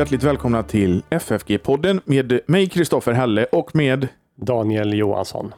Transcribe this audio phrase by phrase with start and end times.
[0.00, 5.54] Hjärtligt välkomna till FFG-podden med mig Kristoffer Helle och med Daniel Johansson.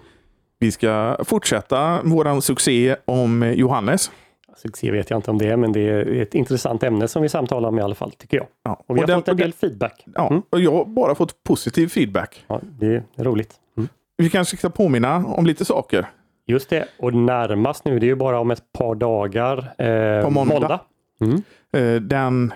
[0.59, 4.11] Vi ska fortsätta våran succé om Johannes.
[4.57, 7.29] Succé vet jag inte om det är, men det är ett intressant ämne som vi
[7.29, 8.47] samtalar om i alla fall, tycker jag.
[8.65, 10.05] Ja, Och vi har den- fått en och del feedback.
[10.15, 10.43] Ja, Mm.
[10.51, 12.45] och jag har bara fått positiv feedback.
[12.49, 12.87] Ja, det
[13.17, 13.55] är roligt.
[13.77, 13.89] Mm.
[14.17, 16.07] Vi kanske ska påminna om lite saker.
[16.47, 19.59] Just det, och närmast nu, det är ju bara om ett par dagar.
[19.79, 20.81] Eh, På måndag.
[21.21, 21.43] Mm.
[21.73, 22.53] Eh, Den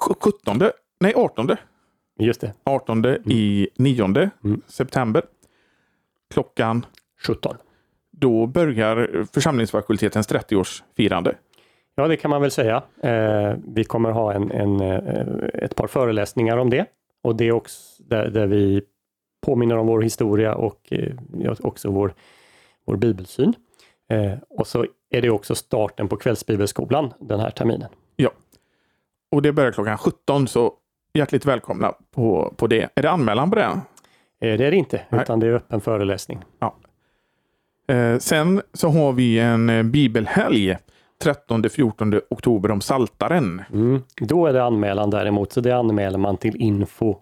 [0.00, 0.70] 17,
[1.00, 1.56] nej 18,
[2.20, 4.04] Just det, 18 i 9
[4.44, 4.60] Mm.
[4.66, 5.22] september.
[6.30, 6.86] Klockan,
[7.26, 7.56] 17.
[8.12, 11.34] då börjar församlingsfakultetens 30-årsfirande.
[11.94, 12.82] Ja, det kan man väl säga.
[13.02, 16.86] Eh, vi kommer ha en, en, eh, ett par föreläsningar om det.
[17.22, 18.82] Och det är också där, där vi
[19.46, 22.14] påminner om vår historia och eh, ja, också vår,
[22.86, 23.54] vår bibelsyn.
[24.10, 27.88] Eh, och så är det också starten på kvällsbibelskolan den här terminen.
[29.30, 30.72] Och det börjar klockan 17, så
[31.14, 32.88] hjärtligt välkomna på, på det.
[32.94, 33.62] Är det anmälan på det?
[33.62, 35.22] Eh, det är det inte, Nej.
[35.22, 36.38] utan det är öppen föreläsning.
[37.88, 40.76] Eh, sen så har vi en eh, bibelhelg
[41.24, 43.62] 13-14 oktober om Saltaren.
[43.72, 44.02] Mm.
[44.20, 47.16] Då är det anmälan däremot, så det anmäler man till info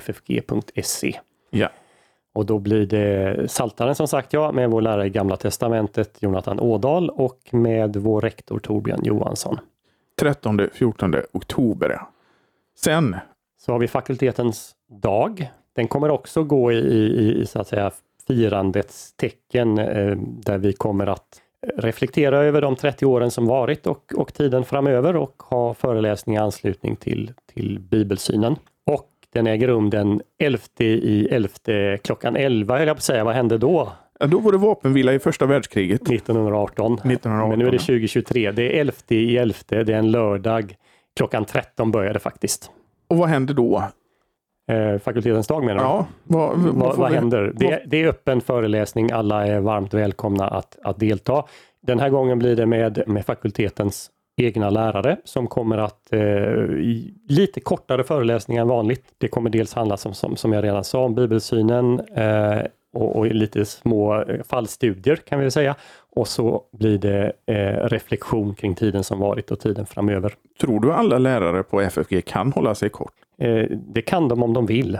[0.00, 1.18] ffg.se.
[1.50, 1.68] Ja.
[2.34, 6.60] Och då blir det Saltaren som sagt ja, med vår lärare i Gamla Testamentet Jonathan
[6.60, 9.58] Ådahl och med vår rektor Torbjörn Johansson.
[10.22, 12.00] 13-14 oktober.
[12.78, 13.16] Sen,
[13.60, 15.50] Så har vi fakultetens dag.
[15.76, 17.90] Den kommer också gå i, i, i så att säga
[18.26, 21.42] firandets tecken eh, där vi kommer att
[21.76, 26.38] reflektera över de 30 åren som varit och, och tiden framöver och ha föreläsning i
[26.38, 28.56] anslutning till, till bibelsynen.
[28.86, 31.48] Och den äger rum den 11 i 11
[32.02, 33.24] klockan 11 höll jag på att säga.
[33.24, 33.92] Vad hände då?
[34.18, 36.00] Ja, då var det vapenvila i första världskriget.
[36.00, 36.92] 1918.
[36.92, 37.48] 1918.
[37.48, 38.52] Men nu är det 2023.
[38.52, 39.54] Det är 11 i 11.
[39.68, 40.76] Det är en lördag.
[41.16, 42.70] Klockan 13 började faktiskt.
[43.08, 43.84] Och vad händer då?
[44.70, 45.84] Eh, fakultetens dag menar du?
[45.84, 47.52] Ja, vad, vad, vad, vad händer?
[47.54, 49.10] Det, det är öppen föreläsning.
[49.12, 51.44] Alla är varmt välkomna att, att delta.
[51.80, 56.20] Den här gången blir det med, med fakultetens egna lärare som kommer att eh,
[57.28, 59.04] lite kortare föreläsningar än vanligt.
[59.18, 62.62] Det kommer dels handla som, som, som jag redan sa om bibelsynen eh,
[62.98, 65.74] och, och lite små eh, fallstudier kan vi säga.
[66.16, 70.34] Och så blir det eh, reflektion kring tiden som varit och tiden framöver.
[70.60, 73.12] Tror du alla lärare på FFG kan hålla sig kort?
[73.38, 74.98] Eh, det kan de om de vill.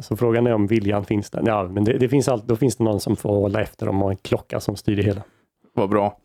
[0.00, 1.42] Så frågan är om viljan finns där.
[1.46, 4.02] Ja, men det, det finns allt, då finns det någon som får hålla efter dem
[4.02, 5.22] och en klocka som styr det hela.
[5.74, 6.18] Vad bra.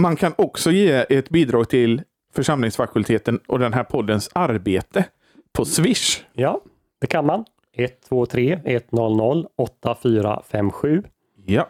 [0.00, 2.02] Man kan också ge ett bidrag till
[2.34, 5.04] församlingsfakulteten och den här poddens arbete
[5.52, 6.24] på Swish.
[6.32, 6.60] Ja,
[7.00, 7.44] det kan man.
[7.76, 11.02] 123 100 8457.
[11.46, 11.68] Ja.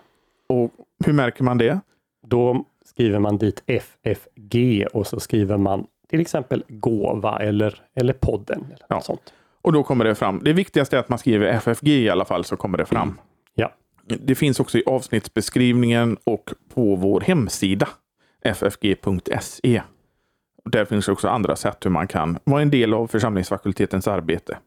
[0.48, 0.70] Och
[1.06, 1.80] hur märker man det?
[2.26, 8.64] Då skriver man dit FFG och så skriver man till exempel gåva eller, eller podden.
[8.64, 9.00] Eller Ja.
[9.00, 9.32] sånt.
[9.62, 10.41] Och då kommer det fram.
[10.44, 13.18] Det viktigaste är att man skriver FFG i alla fall så kommer det fram.
[13.54, 13.72] Ja.
[14.04, 17.88] Det finns också i avsnittsbeskrivningen och på vår hemsida
[18.44, 19.82] ffg.se.
[20.64, 24.58] Där finns också andra sätt hur man kan vara en del av församlingsfakultetens arbete.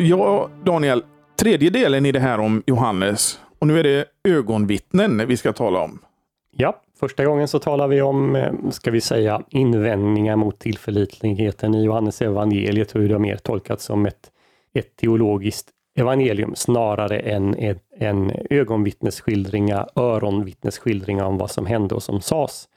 [0.00, 1.02] Ja, Daniel,
[1.36, 3.40] tredje delen i det här om Johannes.
[3.58, 5.98] Och nu är det ögonvittnen vi ska tala om.
[6.56, 11.84] Ja, första gången så talar vi om, eh, ska vi säga, invändningar mot tillförlitligheten i
[11.84, 14.30] Johannes evangeliet och hur det har mer tolkats som ett,
[14.74, 22.20] ett teologiskt evangelium snarare än en, en ögonvittnesskildringar, öronvittnesskildringar om vad som hände och som
[22.20, 22.68] sades.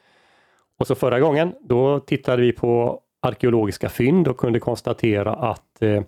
[0.80, 5.98] Och så förra gången, då tittade vi på arkeologiska fynd och kunde konstatera att, eh,
[5.98, 6.08] att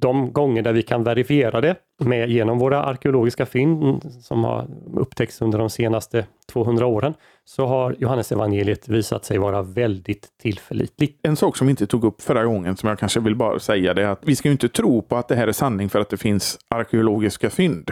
[0.00, 5.42] de gånger där vi kan verifiera det med, genom våra arkeologiska fynd som har upptäckts
[5.42, 7.14] under de senaste 200 åren,
[7.44, 11.18] så har Johannes evangeliet visat sig vara väldigt tillförlitligt.
[11.22, 13.94] En sak som vi inte tog upp förra gången som jag kanske vill bara säga
[13.94, 16.00] det är att vi ska ju inte tro på att det här är sanning för
[16.00, 17.90] att det finns arkeologiska fynd.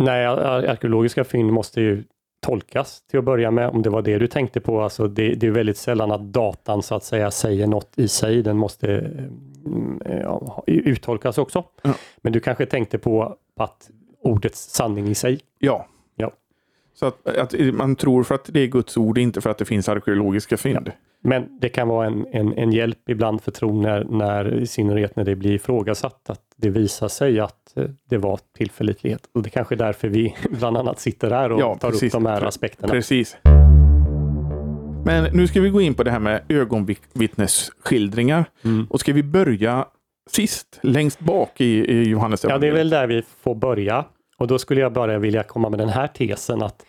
[0.00, 2.04] Nej, ar- arkeologiska fynd måste ju
[2.40, 4.80] tolkas till att börja med, om det var det du tänkte på.
[4.80, 8.42] Alltså det, det är väldigt sällan att datan så att säga säger något i sig.
[8.42, 8.88] Den måste
[9.66, 11.64] mm, ja, uttolkas också.
[11.82, 11.94] Ja.
[12.16, 13.90] Men du kanske tänkte på att
[14.20, 15.40] ordets sanning i sig.
[15.58, 15.86] Ja.
[17.00, 17.12] Ja.
[17.24, 19.64] Så att, att man tror för att det är Guds ord, inte för att det
[19.64, 20.92] finns arkeologiska fynd.
[21.22, 25.16] Men det kan vara en, en, en hjälp ibland för tron när, när, i synnerhet
[25.16, 29.22] när det blir ifrågasatt, att det visar sig att eh, det var tillförlitlighet.
[29.34, 32.14] Och det kanske är därför vi bland annat sitter här och Ja, tar precis.
[32.14, 32.92] upp de här aspekterna.
[32.92, 33.36] Precis.
[35.04, 38.44] Men nu ska vi gå in på det här med ögonvittnesskildringar.
[38.64, 38.86] Mm.
[38.90, 39.86] Och ska vi börja
[40.30, 44.04] sist, längst bak i, i Johannes Ja, det är väl där vi får börja.
[44.38, 46.84] Och då skulle jag bara vilja komma med den här tesen att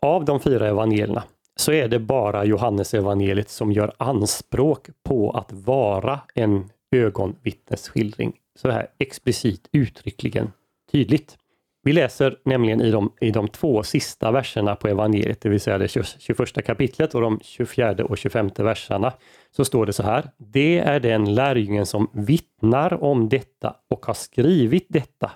[0.00, 1.22] av de fyra evangelierna
[1.56, 8.32] så är det bara Johannes evangeliet som gör anspråk på att vara en ögonvittnesskildring.
[8.56, 10.52] Så här explicit, uttryckligen,
[10.92, 11.36] tydligt.
[11.82, 15.78] Vi läser nämligen i de, i de två sista verserna på evangeliet, det vill säga
[15.78, 19.12] det 21 kapitlet och de 24 och 25 verserna,
[19.50, 20.30] så står det så här.
[20.36, 25.30] Det är den lärjungen som vittnar om detta och har skrivit detta.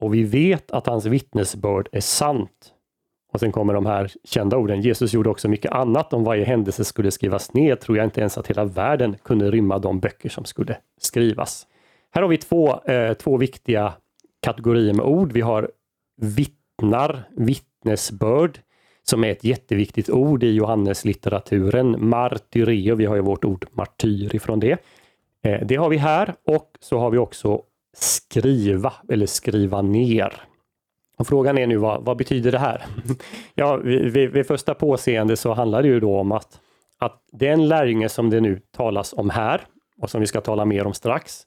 [0.00, 2.72] Och vi vet att hans vittnesbörd är sant.
[3.32, 4.80] Och sen kommer de här kända orden.
[4.80, 6.12] Jesus gjorde också mycket annat.
[6.12, 9.78] Om varje händelse skulle skrivas ner tror jag inte ens att hela världen kunde rymma
[9.78, 11.66] de böcker som skulle skrivas.
[12.10, 13.92] Här har vi två, eh, två viktiga
[14.42, 15.32] kategorier med ord.
[15.32, 15.70] Vi har
[16.16, 18.60] vittnar, vittnesbörd,
[19.02, 22.08] som är ett jätteviktigt ord i Johanneslitteraturen.
[22.08, 24.78] Martyreo, vi har ju vårt ord martyr ifrån det.
[25.42, 27.62] Eh, det har vi här och så har vi också
[28.00, 30.32] skriva eller skriva ner.
[31.18, 32.84] Och frågan är nu vad, vad betyder det här?
[33.54, 36.60] ja, vid, vid, första påseende så handlar det ju då om att,
[36.98, 39.60] att den lärjunge som det nu talas om här
[40.02, 41.42] och som vi ska tala mer om strax,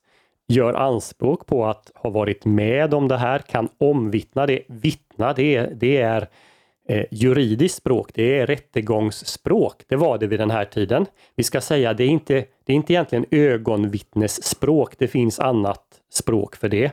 [0.48, 4.64] gör anspråk på att ha varit med om det här, kan omvittna det.
[4.68, 6.28] Vittna, det, det är
[6.90, 9.84] eh, juridiskt språk, det är rättegångsspråk.
[9.88, 11.06] Det var det vid den här tiden.
[11.36, 15.84] Vi ska säga, det är inte, det är inte egentligen ögonvittnesspråk, det finns annat
[16.14, 16.92] språk för det,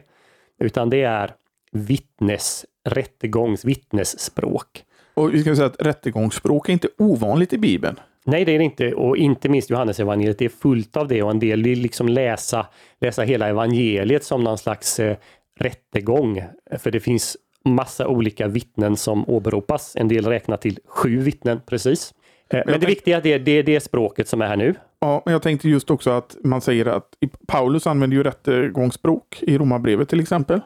[0.59, 1.35] utan det är
[1.73, 4.85] vittnes, rättegångs, vittnesspråk.
[5.15, 8.01] Och vi ska säga att rättegångsspråk är inte ovanligt i Bibeln.
[8.25, 8.95] Nej, det är det inte.
[8.95, 10.39] Och inte minst Johannes evangeliet.
[10.39, 12.67] Det är fullt av det och en del vill liksom läsa,
[13.01, 15.17] läsa hela evangeliet som någon slags eh,
[15.59, 16.45] rättegång.
[16.79, 17.37] För det finns
[17.75, 19.97] massa olika vittnen som åberopas.
[19.97, 22.15] En del räknar till sju vittnen precis.
[22.51, 24.75] Eh, men, det viktiga är det är det språket som är här nu.
[25.01, 27.09] Ja, men jag tänkte just också att man säger att
[27.47, 30.61] Paulus använder ju rättegångsspråk i Romarbrevet till exempel.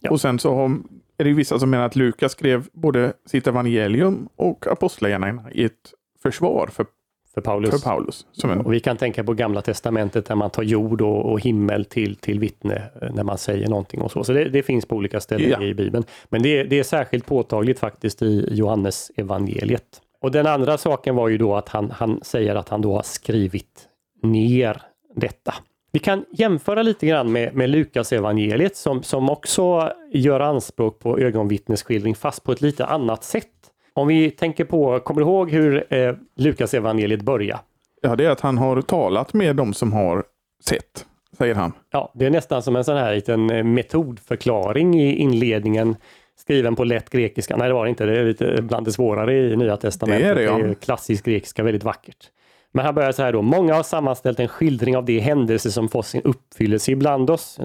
[0.00, 0.10] Ja.
[0.10, 0.78] Och sen så har,
[1.18, 5.92] är det vissa som menar att Lukas skrev både sitt evangelium och apostlagärningarna i ett
[6.22, 6.86] försvar för
[7.34, 7.70] för Paulus.
[7.70, 8.60] För Paulus en...
[8.60, 12.16] Och vi kan tänka på gamla testamentet där man tar jord och, och himmel till,
[12.16, 14.24] till vittne eh, när man säger någonting och så.
[14.24, 15.62] Så det, det finns på olika ställen ja.
[15.62, 16.04] i Bibeln.
[16.28, 20.00] Men det, det, är särskilt påtagligt faktiskt i Johannes evangeliet.
[20.20, 23.02] Och den andra saken var ju då att han, han säger att han då har
[23.02, 23.88] skrivit
[24.22, 24.82] ner
[25.14, 25.54] detta.
[25.92, 31.18] Vi kan jämföra lite grann med, med Lukas evangeliet som, som också gör anspråk på
[31.18, 33.48] ögonvittnesskildring fast på ett lite annat sätt.
[33.94, 37.58] Om vi tänker på, kommer du ihåg hur eh, Lukas evangeliet börjar?
[38.02, 40.24] Ja, det är att han har talat med de som har
[40.64, 41.06] sett,
[41.38, 41.72] säger han.
[41.90, 45.96] Ja, det är nästan som en sån här liten eh, metodförklaring i inledningen
[46.36, 47.56] skriven på lätt grekiska.
[47.56, 48.06] Nej, det var det inte.
[48.06, 50.24] Det är lite bland det svårare i Nya Testamentet.
[50.24, 50.58] Det är det, ja.
[50.58, 52.30] det är klassisk grekiska, väldigt vackert.
[52.72, 53.42] Men han börjar så här då.
[53.42, 57.58] Många har sammanställt en skildring av de händelser som fått sin uppfyllelse ibland oss,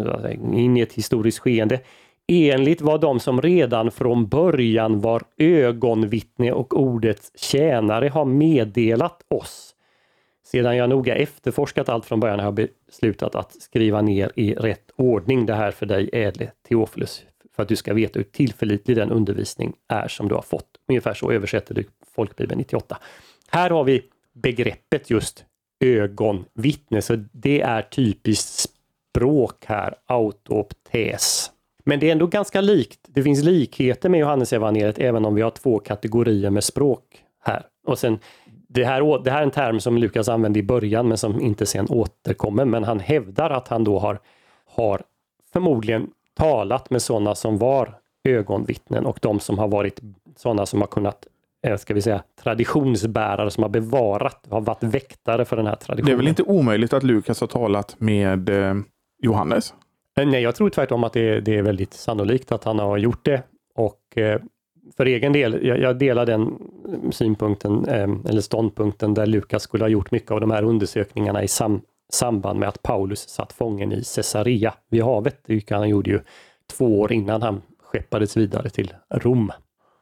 [0.53, 1.79] in i ett historiskt skeende.
[2.27, 9.73] Enligt vad de som redan från början var ögonvittne och ordets tjänare har meddelat oss.
[10.45, 14.91] Sedan jag noga efterforskat allt från början har jag beslutat att skriva ner i rätt
[14.95, 17.23] ordning det här för dig ädle Teofilus
[17.55, 20.69] för att du ska veta hur tillförlitlig den undervisning är som du har fått.
[20.87, 21.83] Ungefär så översätter du
[22.15, 22.97] Folkbibeln 98.
[23.49, 24.03] Här har vi
[24.33, 25.45] begreppet just
[25.79, 28.69] ögonvittne, så det är typiskt
[29.13, 31.51] språk här, autoptes.
[31.87, 32.99] Men det är ändå ganska likt.
[33.07, 37.03] Det finns likheter med Johannesevangeliet även om vi har två kategorier med språk
[37.43, 37.65] här.
[37.87, 38.19] Och sen,
[38.67, 41.65] det, här, det här är en term som Lukas använde i början men som inte
[41.65, 42.65] sen återkommer.
[42.65, 44.19] Men han hävdar att han då har,
[44.75, 45.01] har
[45.53, 49.99] förmodligen talat med sådana som var ögonvittnen och de som har varit
[50.35, 51.27] sådana som har kunnat
[51.67, 56.05] eh, ska vi säga, traditionsbärare som har bevarat, har varit väktare för den här traditionen.
[56.05, 58.75] Det är väl inte omöjligt att Lukas har talat med eh,
[59.21, 59.73] Johannes?
[60.17, 62.97] Eh, nej, jag tror tvärtom att det är, det är väldigt sannolikt att han har
[62.97, 63.43] gjort det.
[63.75, 64.41] Och eh,
[64.97, 66.53] för egen del, jag, jag delar den
[67.11, 71.47] synpunkten, eh, eller ståndpunkten där Lukas skulle ha gjort mycket av de här undersökningarna i
[71.47, 71.81] sam,
[72.13, 75.41] samband med att Paulus satt fången i Caesarea vid havet.
[75.45, 76.21] Det han gjorde ju
[76.77, 79.51] två år innan han skeppades vidare till Rom.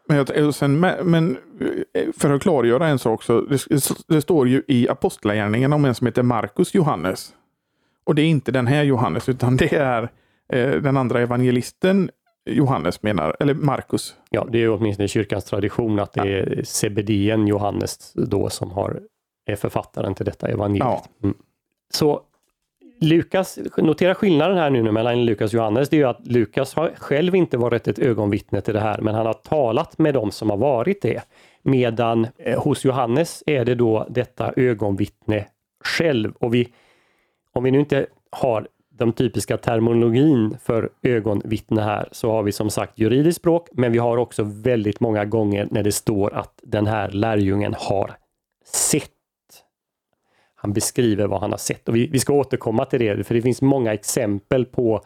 [0.08, 1.38] Men, sen, men
[1.94, 3.68] eh, för att klargöra en sak så det,
[4.08, 7.34] det står ju i Apostlagärningarna om en som heter Markus Johannes.
[8.06, 10.10] Och det är inte den här Johannes, utan det är
[10.54, 12.10] eh, den andra evangelisten
[12.50, 14.16] Johannes menar, eller Markus.
[14.30, 19.02] Ja, det är åtminstone kyrkans tradition att det är Sebedien Johannes då som har,
[19.46, 20.88] är författaren till detta evangeliet.
[20.88, 21.06] Ja.
[21.24, 21.38] Mm.
[21.94, 22.22] Så
[23.02, 26.92] Lukas, notera skillnaden här nu mellan Lukas och Johannes, det är ju att Lukas har
[26.98, 30.50] själv inte varit ett ögonvittne till det här, men han har talat med dem som
[30.50, 31.22] har varit det.
[31.62, 35.46] Medan eh, hos Johannes är det då detta ögonvittne
[35.84, 36.34] själv.
[36.40, 36.68] Och vi
[37.56, 42.70] om vi nu inte har den typiska terminologin för ögonvittne här så har vi som
[42.70, 46.88] sagt juridiskt språk, men vi har också väldigt många gånger när det står att den
[46.88, 48.12] här lärjungen har
[48.66, 49.12] sett.
[50.56, 53.42] Han beskriver vad han har sett och vi, vi ska återkomma till det, för det
[53.42, 55.02] finns många exempel på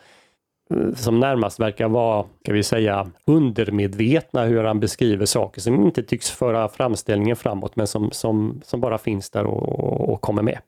[0.74, 6.04] eh, som närmast verkar vara, ska vi säga, undermedvetna hur han beskriver saker som inte
[6.04, 10.60] tycks föra framställningen framåt men som, som, som bara finns där och, och kommer med.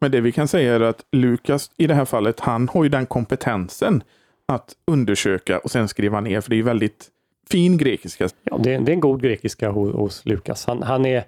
[0.00, 2.88] Men det vi kan säga är att Lukas i det här fallet, han har ju
[2.88, 4.02] den kompetensen
[4.48, 7.08] att undersöka och sen skriva ner, för det är väldigt
[7.50, 8.28] fin grekiska.
[8.42, 10.66] Ja, det, är, det är en god grekiska hos, hos Lukas.
[10.66, 11.24] Han, han, är,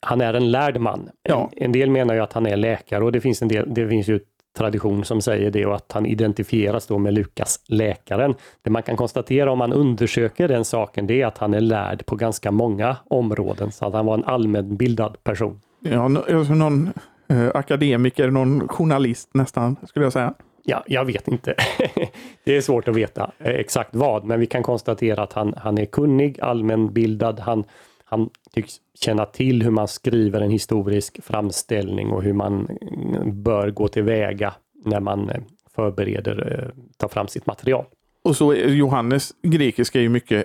[0.00, 1.10] han är en lärd man.
[1.22, 1.50] Ja.
[1.56, 3.88] En, en, del menar ju att han är läkare och det finns en del, det
[3.88, 4.20] finns ju
[4.58, 8.34] tradition som säger det och att han identifieras då med Lukas, läkaren.
[8.62, 12.06] Det man kan konstatera om man undersöker den saken, det är att han är lärd
[12.06, 15.60] på ganska många områden, så att han var en allmänbildad person.
[15.80, 16.92] Ja, alltså någon
[17.28, 20.34] eh, akademiker, någon journalist nästan, skulle jag säga.
[20.64, 21.54] Ja, jag vet inte.
[22.44, 25.78] det är svårt att veta eh, exakt vad, men vi kan konstatera att han, han
[25.78, 27.64] är kunnig, allmänbildad, han,
[28.04, 33.70] han tycks känna till hur man skriver en historisk framställning och hur man mm, bör
[33.70, 34.54] gå tillväga
[34.84, 35.40] när man eh,
[35.74, 37.84] förbereder, tar fram sitt material.
[38.24, 40.44] Och så Johannes grekiska är ju mycket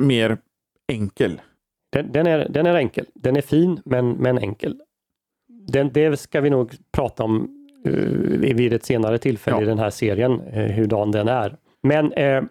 [0.00, 0.38] mer
[0.92, 1.40] enkel.
[1.92, 3.06] Den, den, är, den är enkel.
[3.14, 4.80] Den är fin, men, men enkel
[5.66, 7.48] den, det ska vi nog prata om
[7.86, 9.62] uh, vid ett senare tillfälle ja.
[9.62, 11.56] i den här serien, uh, hurdan den är.
[11.82, 12.42] Men uh,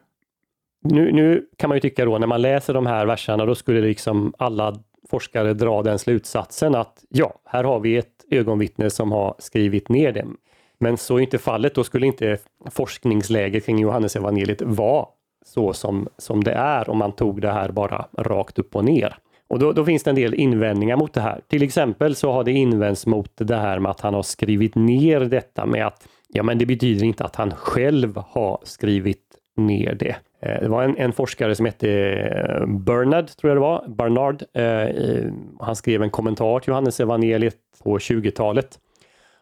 [0.84, 3.82] nu, nu kan man ju tycka då när man läser de här verserna, då skulle
[3.82, 4.76] liksom alla
[5.10, 10.12] forskare dra den slutsatsen att ja, här har vi ett ögonvittne som har skrivit ner
[10.12, 10.38] dem.
[10.80, 12.38] Men så är inte fallet, då skulle inte
[12.70, 15.06] forskningsläget kring Johannes evangeliet vara
[15.46, 19.18] så som, som det är om man tog det här bara rakt upp och ner.
[19.52, 21.42] Och då, då, finns det en del invändningar mot det här.
[21.48, 25.20] Till exempel så har det invänts mot det här med att han har skrivit ner
[25.20, 29.24] detta med att ja, men det betyder inte att han själv har skrivit
[29.58, 30.16] ner det.
[30.40, 34.44] Eh, det var en, en forskare som hette eh, Bernard, tror jag det var, Bernard.
[34.54, 38.80] Eh, han skrev en kommentar till Johannes evangeliet på 20-talet.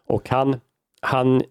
[0.06, 0.60] Och han,
[1.00, 1.42] han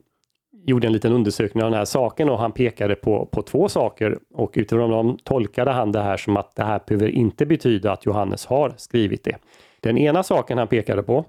[0.69, 4.17] gjorde en liten undersökning av den här saken och han pekade på, på två saker
[4.33, 8.05] och utifrån dem tolkade han det här som att det här behöver inte betyda att
[8.05, 9.35] Johannes har skrivit det.
[9.79, 11.25] Den ena saken han pekade på,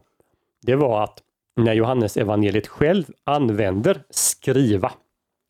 [0.62, 1.23] det var att
[1.56, 4.92] när Johannes evangeliet själv använder skriva,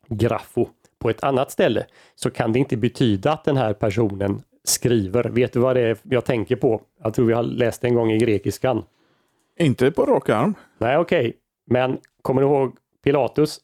[0.09, 0.67] graffo,
[0.99, 5.25] på ett annat ställe så kan det inte betyda att den här personen skriver.
[5.25, 6.83] Vet du vad det är jag tänker på?
[7.03, 8.83] Jag tror vi har läst en gång i grekiskan.
[9.59, 10.55] Inte på rak arm.
[10.79, 11.21] Nej, okej.
[11.21, 11.33] Okay.
[11.67, 13.61] Men kommer du ihåg Pilatus?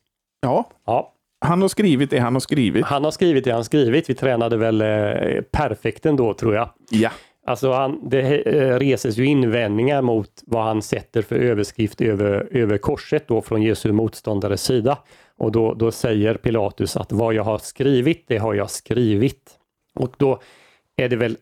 [0.46, 0.70] Ja.
[0.86, 1.12] ja.
[1.40, 2.84] Han har skrivit det han har skrivit.
[2.84, 4.10] Han har skrivit det han skrivit.
[4.10, 6.68] Vi tränade väl eh, perfekt ändå tror jag.
[6.90, 7.10] Ja.
[7.46, 12.78] Alltså han, det eh, reses ju invändningar mot vad han sätter för överskrift över, över
[12.78, 14.98] korset då från Jesu motståndares sida.
[15.38, 19.50] Och då, då säger Pilatus att vad jag har skrivit, det har jag skrivit.
[19.98, 20.40] Och då
[20.96, 21.36] är det väl,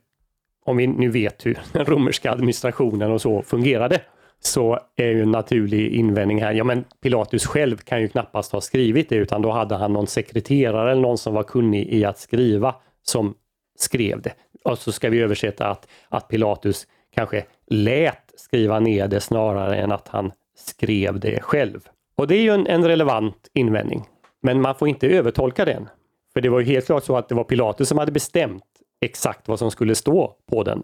[0.65, 4.01] om vi nu vet hur den romerska administrationen och så fungerade,
[4.47, 8.61] så är ju en naturlig invändning här, ja men Pilatus själv kan ju knappast ha
[8.61, 12.19] skrivit det utan då hade han någon sekreterare eller någon som var kunnig i att
[12.19, 13.35] skriva som
[13.79, 14.35] skrev det.
[14.65, 19.93] Och så ska vi översätta att, att Pilatus kanske lät skriva ner det snarare än
[19.93, 21.89] att han skrev det själv.
[22.17, 24.05] Och det är ju en, en relevant invändning.
[24.43, 25.89] Men man får inte övertolka den.
[26.33, 28.65] För det var ju helt klart så att det var Pilatus som hade bestämt
[29.01, 30.83] exakt vad som skulle stå på den.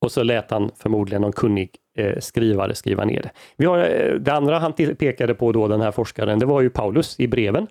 [0.00, 3.30] Och så lät han förmodligen någon kunnig eh, skrivare skriva ner det.
[3.56, 6.70] Vi har, eh, det andra han pekade på då, den här forskaren, det var ju
[6.70, 7.66] Paulus i breven.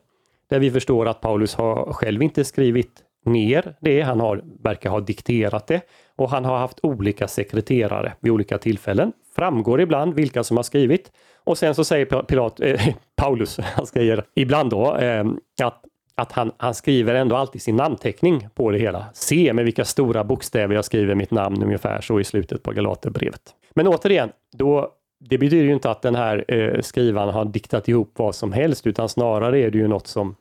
[0.50, 5.00] Där vi förstår att Paulus har själv inte skrivit ner det, han har, verkar ha
[5.00, 5.82] dikterat det
[6.16, 9.14] och han har haft olika sekreterare vid olika tillfällen.
[9.36, 11.12] Framgår ibland vilka som har skrivit
[11.44, 15.26] och sen så säger Pilat, eh, Paulus, han säger ibland då eh,
[15.62, 15.84] att
[16.18, 19.06] att han, han skriver ändå alltid sin namnteckning på det hela.
[19.14, 23.42] Se med vilka stora bokstäver jag skriver mitt namn ungefär så i slutet på Galaterbrevet.
[23.74, 28.12] Men återigen, då, det betyder ju inte att den här eh, skrivaren har diktat ihop
[28.16, 30.36] vad som helst utan snarare är det ju något som,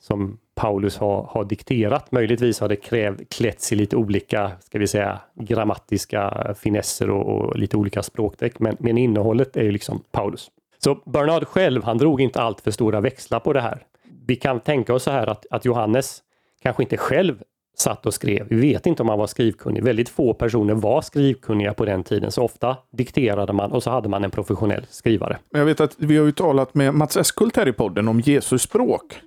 [0.00, 2.12] som Paulus har, har dikterat.
[2.12, 7.58] Möjligtvis har det kräv, klätts i lite olika, ska vi säga, grammatiska finesser och, och
[7.58, 10.50] lite olika språkdäck, men, men innehållet är ju liksom Paulus.
[10.78, 13.82] Så Bernard själv, han drog inte allt för stora växlar på det här
[14.28, 16.22] vi kan tänka oss så här att, att Johannes
[16.62, 17.42] kanske inte själv
[17.76, 18.46] satt och skrev.
[18.48, 19.84] Vi vet inte om han var skrivkunnig.
[19.84, 24.08] Väldigt få personer var skrivkunniga på den tiden, så ofta dikterade man och så hade
[24.08, 25.38] man en professionell skrivare.
[25.50, 28.62] Jag vet att vi har ju talat med Mats Eskult här i podden om Jesus
[28.62, 29.20] språk.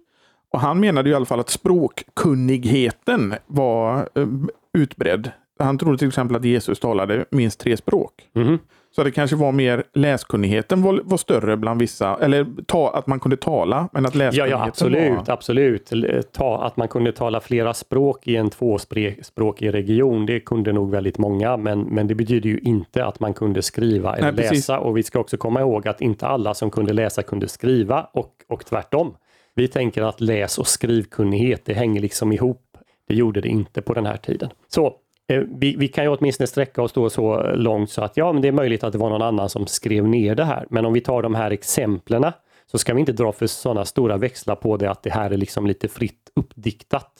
[0.53, 4.27] Och han menade i alla fall att språkkunnigheten var eh,
[4.73, 5.31] utbredd.
[5.59, 8.11] han trodde till exempel att Jesus talade minst tre språk.
[8.33, 8.59] Mhm.
[8.95, 12.17] Så det kanske var mer läskunnigheten var, var större bland vissa.
[12.21, 15.33] Eller ta, att man kunde tala, men att Ja, läskunnigheten ja absolut, var...
[15.33, 15.91] absolut.
[15.91, 20.91] L- Ta, att man kunde tala flera språk i en tvåspråkig region, det kunde nog
[20.91, 24.79] väldigt många, men, men det betyder ju inte att man kunde skriva eller Nej, läsa.
[24.79, 28.31] Och vi ska också komma ihåg att inte alla som kunde läsa kunde skriva och,
[28.49, 29.13] och tvärtom.
[29.55, 32.61] Vi tänker att läs och skrivkunnighet, det hänger liksom ihop.
[33.07, 34.49] Det gjorde det inte på den här tiden.
[34.67, 34.91] Så eh,
[35.31, 38.41] Eh, vi, vi kan ju åtminstone sträcka oss då så långt så att ja, men
[38.41, 40.65] det är möjligt att det var någon annan som skrev ner det här.
[40.69, 42.31] Men om vi tar de här exemplen
[42.71, 45.37] så ska vi inte dra för sådana stora växlar på det att det här är
[45.37, 47.11] liksom lite fritt uppdiktat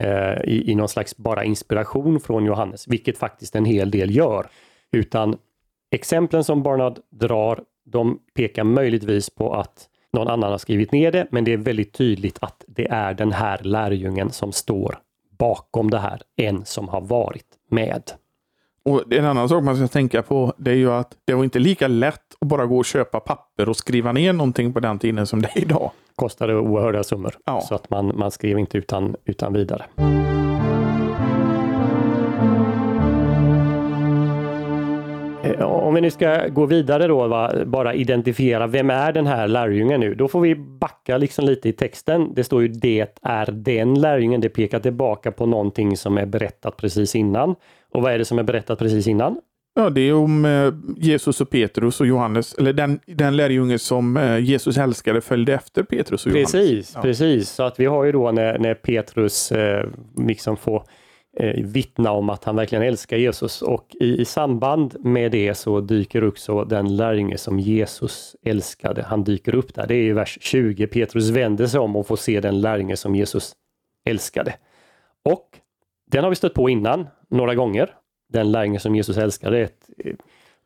[0.00, 4.46] eh, i, i någon slags bara inspiration från Johannes, vilket faktiskt en hel del gör.
[4.92, 5.36] Utan
[5.90, 11.26] exemplen som Barnard drar, de pekar möjligtvis på att någon annan har skrivit ner det,
[11.30, 14.98] men det är väldigt tydligt att det är den här lärjungen som står
[15.38, 18.02] bakom det här, en som har varit med.
[18.84, 21.58] Och en annan sak man ska tänka på det är ju att det var inte
[21.58, 25.26] lika lätt att bara gå och köpa papper och skriva ner någonting på den tiden
[25.26, 25.90] som det är idag.
[26.16, 27.60] Kostade oerhörda summor, Ja.
[27.60, 29.84] så att man, man skrev inte utan, utan vidare.
[35.64, 40.00] Om vi nu ska gå vidare då, va, bara identifiera vem är den här lärjungen
[40.00, 40.14] nu?
[40.14, 42.34] Då får vi backa liksom lite i texten.
[42.34, 44.40] Det står ju det är den lärjungen.
[44.40, 47.54] Det pekar tillbaka på någonting som är berättat precis innan.
[47.92, 49.40] Och vad är det som är berättat precis innan?
[49.74, 54.16] Ja, det är om eh, Jesus och Petrus och Johannes, eller den, den lärjunge som
[54.16, 56.52] eh, Jesus älskade följde efter Petrus och Johannes.
[56.52, 57.02] Precis, Ja.
[57.02, 57.50] precis.
[57.50, 59.86] Så att vi har ju då när, när Petrus eh,
[60.16, 60.82] liksom får
[61.36, 65.80] eh, vittna om att han verkligen älskar Jesus och i, i samband med det så
[65.80, 69.02] dyker också den lärjunge som Jesus älskade.
[69.02, 69.86] Han dyker upp där.
[69.86, 70.86] Det är i vers 20.
[70.86, 73.52] Petrus vänder sig om och får se den lärjunge som Jesus
[74.08, 74.54] älskade.
[75.24, 75.48] Och
[76.10, 77.90] den har vi stött på innan några gånger.
[78.32, 79.58] Den lärjunge som Jesus älskade.
[79.58, 80.12] Ett, eh,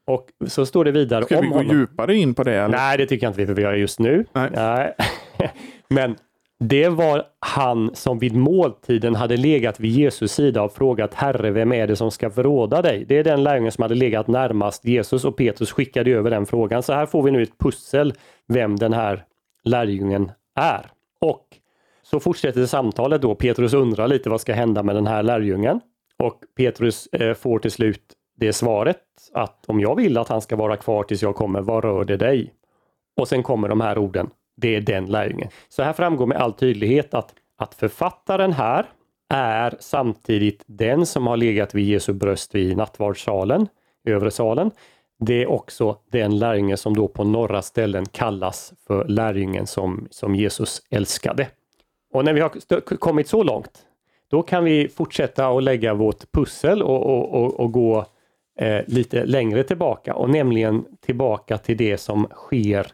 [0.07, 1.77] och så står det vidare Ska om vi gå honom.
[1.77, 2.55] djupare in på det?
[2.55, 2.77] Eller?
[2.77, 4.25] Nej, det tycker jag inte vi behöver göra just nu.
[4.33, 4.51] Nej.
[4.55, 4.95] Nej.
[5.89, 6.17] Men
[6.65, 11.73] det var han som vid måltiden hade legat vid Jesus sida och frågat Herre, vem
[11.73, 13.05] är det som ska förråda dig?
[13.09, 16.83] Det är den lärjungen som hade legat närmast Jesus och Petrus skickade över den frågan.
[16.83, 18.15] Så här får vi nu ett pussel
[18.49, 19.25] vem den här
[19.65, 20.87] lärjungen är.
[21.21, 21.47] Och
[22.03, 23.35] så fortsätter samtalet då.
[23.35, 25.81] Petrus undrar lite vad ska hända med den här lärjungen?
[26.19, 28.03] Och Petrus eh, får till slut
[28.37, 31.85] det svaret att om jag vill att han ska vara kvar tills jag kommer, vad
[31.85, 32.55] rör det dig?
[33.17, 34.31] Och sen kommer de här orden.
[34.61, 35.49] Det är den lärjungen.
[35.69, 38.87] Så här framgår med all tydlighet att, att författaren här
[39.29, 43.69] är samtidigt den som har legat vid Jesu bröst vid nattvardssalen,
[44.05, 44.71] övre salen.
[45.19, 50.35] Det är också den lärjunge som då på några ställen kallas för lärjungen som, som
[50.35, 51.49] Jesus älskade.
[52.13, 53.87] Och när vi har stö- kommit så långt,
[54.31, 58.05] då kan vi fortsätta att lägga vårt pussel och, och, och, och gå
[58.61, 62.87] eh, lite längre tillbaka och nämligen tillbaka till det som sker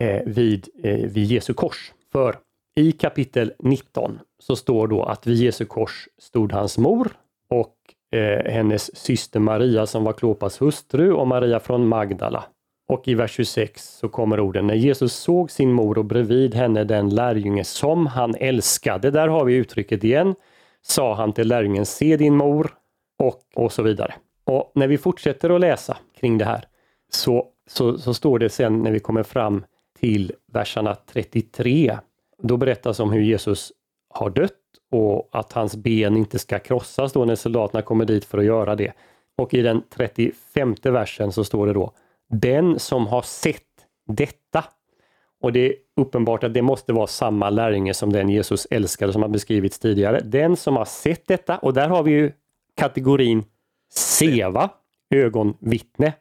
[0.00, 1.92] Eh, vid, eh, vid Jesu kors.
[2.12, 2.36] För
[2.76, 7.10] i kapitel 19 så står då att vid Jesu kors stod hans mor
[7.50, 7.74] och
[8.18, 12.44] eh, hennes syster Maria som var Klopas hustru och Maria från Magdala.
[12.88, 16.84] Och i vers 26 så kommer orden när Jesus såg sin mor och bredvid henne
[16.84, 19.10] den lärjunge som han älskade.
[19.10, 20.34] Där har vi uttrycket igen.
[20.82, 22.70] Sa han till lärjungen se din mor
[23.18, 24.14] och, och så vidare.
[24.44, 26.64] Och när vi fortsätter att läsa kring det här
[27.12, 29.64] så, så, så står det sen när vi kommer fram
[30.00, 31.98] till verserna 33.
[32.42, 33.72] Då berättas om hur Jesus
[34.08, 34.52] har dött
[34.90, 38.74] och att hans ben inte ska krossas då när soldaterna kommer dit för att göra
[38.74, 38.92] det.
[39.36, 41.92] Och i den 35 versen så står det då
[42.28, 43.62] Den som har sett
[44.06, 44.64] detta.
[45.40, 49.22] Och det är uppenbart att det måste vara samma lärjunge som den Jesus älskade som
[49.22, 50.20] har beskrivits tidigare.
[50.20, 52.32] Den som har sett detta och där har vi ju
[52.76, 53.44] kategorin
[53.92, 54.70] seva,
[55.10, 56.12] ögonvittne.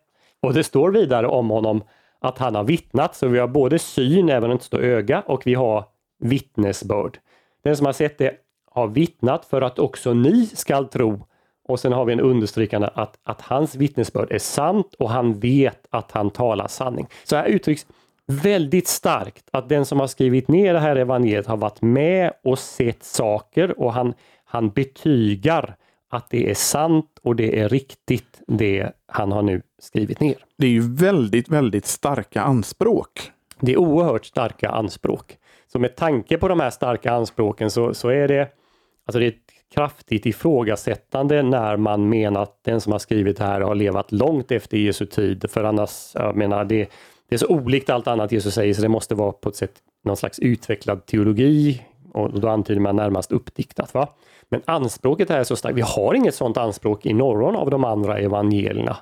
[0.42, 1.84] Och det står vidare om honom
[2.20, 5.24] att han har vittnat, så vi har både syn, även om det inte står öga,
[5.26, 5.86] och vi har
[6.20, 7.20] vittnesbörd.
[7.64, 8.34] Den som har sett det
[8.72, 11.26] har vittnat för att också ni skall tro.
[11.68, 15.88] Och sen har vi en understrykande att, att hans vittnesbörd är sant och han vet
[15.90, 17.08] att han talar sanning.
[17.24, 17.86] Så här uttrycks
[18.28, 22.60] väldigt starkt att den som har skrivit ner det här evangeliet har varit med och
[22.60, 24.14] sett saker och han,
[24.46, 25.76] han betygar
[26.10, 30.36] att det är sant och det är riktigt det han har nu skrivit ner.
[30.58, 33.32] Det är ju väldigt, väldigt starka anspråk.
[33.60, 35.38] Det är oerhört starka anspråk.
[35.72, 38.50] Så med tanke på de här starka anspråken så, så är det,
[39.06, 43.44] alltså det är ett kraftigt ifrågasättande när man menar att den som har skrivit det
[43.44, 45.46] här har levat långt efter Jesu tid.
[45.50, 46.90] För annars, jag menar, det,
[47.30, 49.74] det är så olikt allt annat Jesus säger så det måste vara på ett sätt
[50.04, 53.94] någon slags utvecklad teologi och då antyder man närmast uppdiktat.
[53.94, 54.10] Va?
[54.50, 55.78] Men anspråket här är så starkt.
[55.78, 58.98] Vi har inget sådant anspråk i någon av de andra evangelierna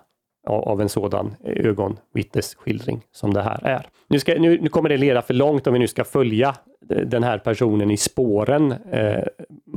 [0.46, 3.88] av en sådan ögonvittnesskildring som det här är.
[4.08, 6.56] Nu, ska, nu, nu, kommer det leda för långt om vi nu ska följa
[7.06, 9.24] den här personen i spåren eh,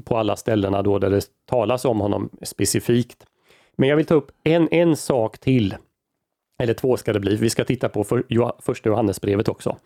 [0.05, 3.27] på alla ställena då där det talas om honom specifikt.
[3.77, 5.77] Men jag vill ta upp en, en sak till.
[6.59, 7.37] Eller två ska det bli.
[7.37, 8.25] Vi ska titta på för,
[8.63, 9.77] första Johannesbrevet också.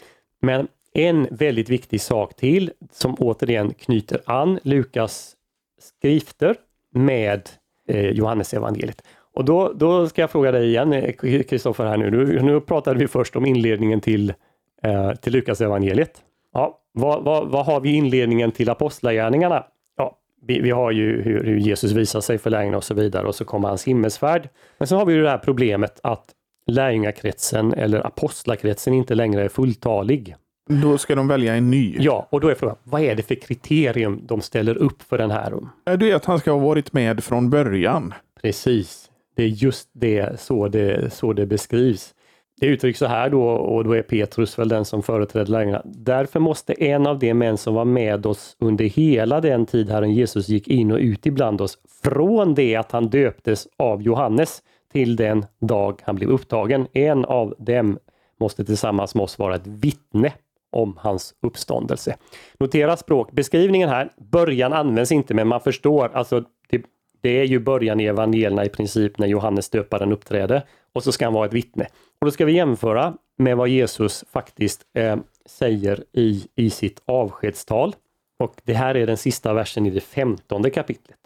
[0.40, 5.36] Men en väldigt viktig sak till som återigen knyter an Lukas
[5.80, 6.56] skrifter
[6.90, 7.48] med
[7.88, 9.02] eh, Johannes evangeliet.
[9.34, 12.10] Och då, då ska jag fråga dig igen, eh, Kristoffer, här nu.
[12.10, 12.42] nu.
[12.42, 14.34] Nu pratade vi först om inledningen till,
[14.82, 16.22] eh, till Lukas evangeliet.
[16.52, 19.64] Ja, vad, vad, vad har vi i inledningen till apostlagärningarna?
[19.96, 23.26] Ja, vi, vi har ju hur, hur, Jesus visar sig för lärjungarna och så vidare
[23.26, 24.48] och så kommer hans himmelsfärd.
[24.78, 26.24] Men så har vi ju det här problemet att
[26.66, 30.36] lärjungakretsen eller apostlakretsen inte längre är fulltalig.
[30.82, 31.96] Då ska de välja en ny.
[31.98, 35.30] Ja, och då är frågan, vad är det för kriterium de ställer upp för den
[35.30, 35.58] här?
[35.96, 38.14] Det är att han ska ha varit med från början.
[38.42, 39.11] Precis.
[39.34, 42.14] Det är just det så det, så det beskrivs.
[42.60, 45.82] Det uttrycks så här då, och då är Petrus väl den som företräder lärjungarna.
[45.84, 50.12] Därför måste en av de män som var med oss under hela den tid Herren
[50.12, 55.16] Jesus gick in och ut ibland oss, från det att han döptes av Johannes till
[55.16, 56.86] den dag han blev upptagen.
[56.92, 57.98] En av dem
[58.40, 60.32] måste tillsammans med oss vara ett vittne
[60.72, 62.16] om hans uppståndelse.
[62.58, 64.10] Notera språkbeskrivningen här.
[64.16, 66.10] Början används inte, men man förstår.
[66.14, 66.82] Alltså, det,
[67.22, 71.26] det är ju början i evangelierna i princip när Johannes döparen uppträder och så ska
[71.26, 71.86] han vara ett vittne.
[72.20, 77.94] Och då ska vi jämföra med vad Jesus faktiskt eh, säger i, i sitt avskedstal.
[78.38, 81.18] Och det här är den sista versen i det femtonde kapitlet.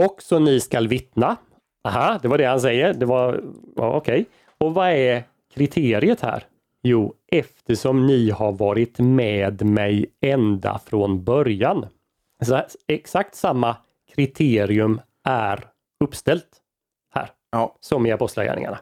[0.00, 1.36] Också ni skall vittna.
[1.88, 2.94] Aha, det var det han säger.
[2.94, 3.44] Det var,
[3.76, 4.20] ja, okej.
[4.20, 4.24] Okay.
[4.58, 5.22] Och vad är
[5.54, 6.44] kriteriet här?
[6.82, 11.86] Jo, eftersom ni har varit med mig ända från början.
[12.44, 13.76] Så exakt samma
[14.14, 15.64] kriterium är
[16.04, 16.48] uppställt
[17.14, 17.76] här ja.
[17.80, 18.78] som i Apostlagärningarna.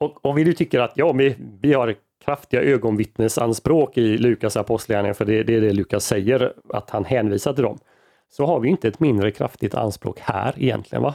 [0.00, 5.14] Och om vi nu tycker att ja, vi, vi har kraftiga ögonvittnesanspråk i Lukas apostlagärningar,
[5.14, 7.78] för det, det är det Lukas säger, att han hänvisar till dem,
[8.28, 11.14] så har vi inte ett mindre kraftigt anspråk här egentligen, va?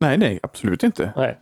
[0.00, 1.12] Nej, nej, absolut inte.
[1.16, 1.38] Nej.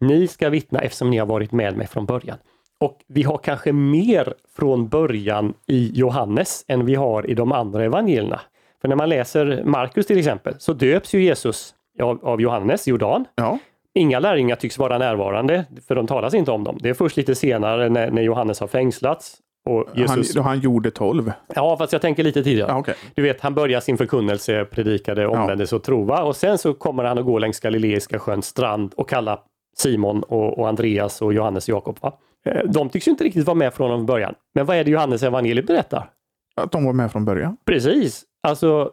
[0.00, 2.38] Ni ska vittna eftersom ni har varit med mig från början.
[2.80, 7.84] Och vi har kanske mer från början i Johannes än vi har i de andra
[7.84, 8.40] evangelierna.
[8.80, 13.24] För när man läser Markus till exempel så döps ju Jesus av, av Johannes Jordan.
[13.34, 13.58] Ja.
[13.94, 16.78] Inga lärjungar tycks vara närvarande, för de talas inte om dem.
[16.80, 19.36] Det är först lite senare när, när Johannes har fängslats.
[19.66, 20.36] Och Jesus...
[20.36, 21.32] han, han gjorde tolv?
[21.54, 22.70] Ja, fast jag tänker lite tidigare.
[22.70, 22.94] Ja, okay.
[23.14, 25.76] Du vet, han börjar sin förkunnelse, predikade omvändelse ja.
[25.76, 29.38] och trova och sen så kommer han att gå längs Galileiska sjöns strand och kalla
[29.76, 31.98] Simon och, och Andreas och Johannes och Jakob.
[32.00, 32.12] Va?
[32.46, 34.34] Eh, de tycks inte riktigt vara med från början.
[34.54, 36.10] Men vad är det Johannes evangeliet berättar?
[36.56, 37.56] Att de var med från början.
[37.66, 38.24] Precis.
[38.42, 38.90] Alltså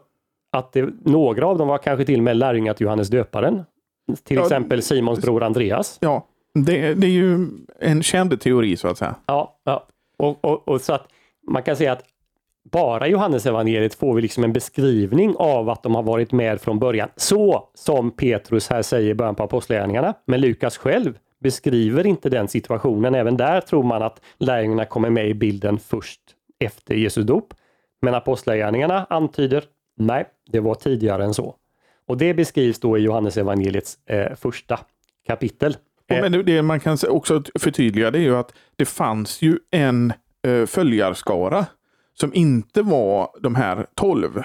[0.54, 3.64] att det, några av dem var kanske till och med lärjungar till Johannes döparen.
[4.24, 5.98] Till ja, exempel Simons bror Andreas.
[6.00, 7.48] Ja, det, det, är ju
[7.80, 9.14] en känd teori så att säga.
[9.26, 9.86] Ja, ja.
[10.16, 11.08] Och, och, och så att
[11.50, 12.04] man kan säga att
[12.72, 16.78] bara Johannes evangeliet får vi liksom en beskrivning av att de har varit med från
[16.78, 17.08] början.
[17.16, 20.14] Så som Petrus här säger i början på Apostlagärningarna.
[20.26, 23.14] Men Lukas själv beskriver inte den situationen.
[23.14, 26.20] Även där tror man att lärjungarna kommer med i bilden först
[26.60, 27.54] efter Jesu dop.
[28.02, 29.64] Men Apostlagärningarna antyder
[29.96, 31.56] nej, det var tidigare än så.
[32.06, 34.80] Och det beskrivs då i Johannes evangeliets eh, första
[35.26, 35.76] kapitel.
[36.08, 40.12] Men det man kan också förtydliga det är ju att det fanns ju en
[40.46, 41.66] eh, följarskara
[42.14, 44.42] som inte var de här tolv.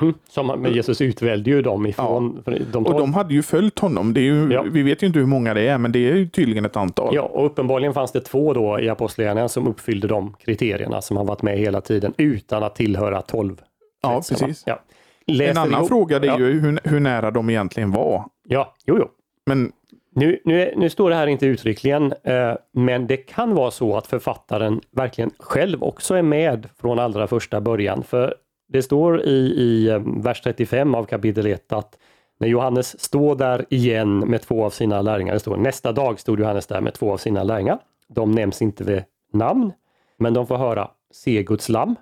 [0.00, 0.14] Mm.
[0.28, 2.52] Som, men Jesus utvälde ju dem ifrån ja.
[2.72, 4.14] de Och de hade ju följt honom.
[4.14, 4.62] Det är ju, ja.
[4.62, 7.14] Vi vet ju inte hur många det är, men det är ju tydligen ett antal.
[7.14, 11.24] Ja, och uppenbarligen fanns det två då i Apostlagärningarna som uppfyllde de kriterierna som har
[11.24, 13.62] varit med hela tiden utan att tillhöra tolv.
[14.02, 14.64] Ja, precis.
[14.66, 14.80] Ja.
[15.26, 15.88] en annan ihop.
[15.88, 18.24] fråga är ju hur, hur, nära de egentligen var.
[18.48, 19.08] Ja, jo, jo.
[19.46, 19.72] Men
[20.14, 24.06] nu, nu, nu, står det här inte uttryckligen, eh, men det kan vara så att
[24.06, 28.02] författaren verkligen själv också är med från allra första början.
[28.02, 28.34] För
[28.68, 31.98] det står i, i eh, vers 35 av kapitel 1 att
[32.38, 36.40] när Johannes står där igen med två av sina lärjungar, det står nästa dag stod
[36.40, 37.78] Johannes där med två av sina lärjungar.
[38.08, 39.72] De nämns inte vid namn,
[40.18, 41.96] men de får höra se Guds lamm.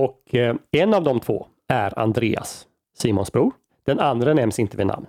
[0.00, 3.52] Och eh, en av de två är Andreas, Simons bror.
[3.84, 5.06] Den andra nämns inte vid namn.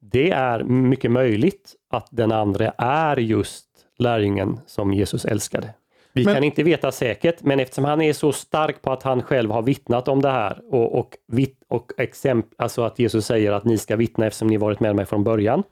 [0.00, 3.66] Det är mycket möjligt att den andra är just
[3.98, 5.74] lärjungen som Jesus älskade.
[6.12, 9.22] Vi men, kan inte veta säkert, men eftersom han är så stark på att han
[9.22, 13.52] själv har vittnat om det här och, och, vitt, och exempel, alltså att Jesus säger
[13.52, 15.62] att ni ska vittna eftersom ni varit med mig från början,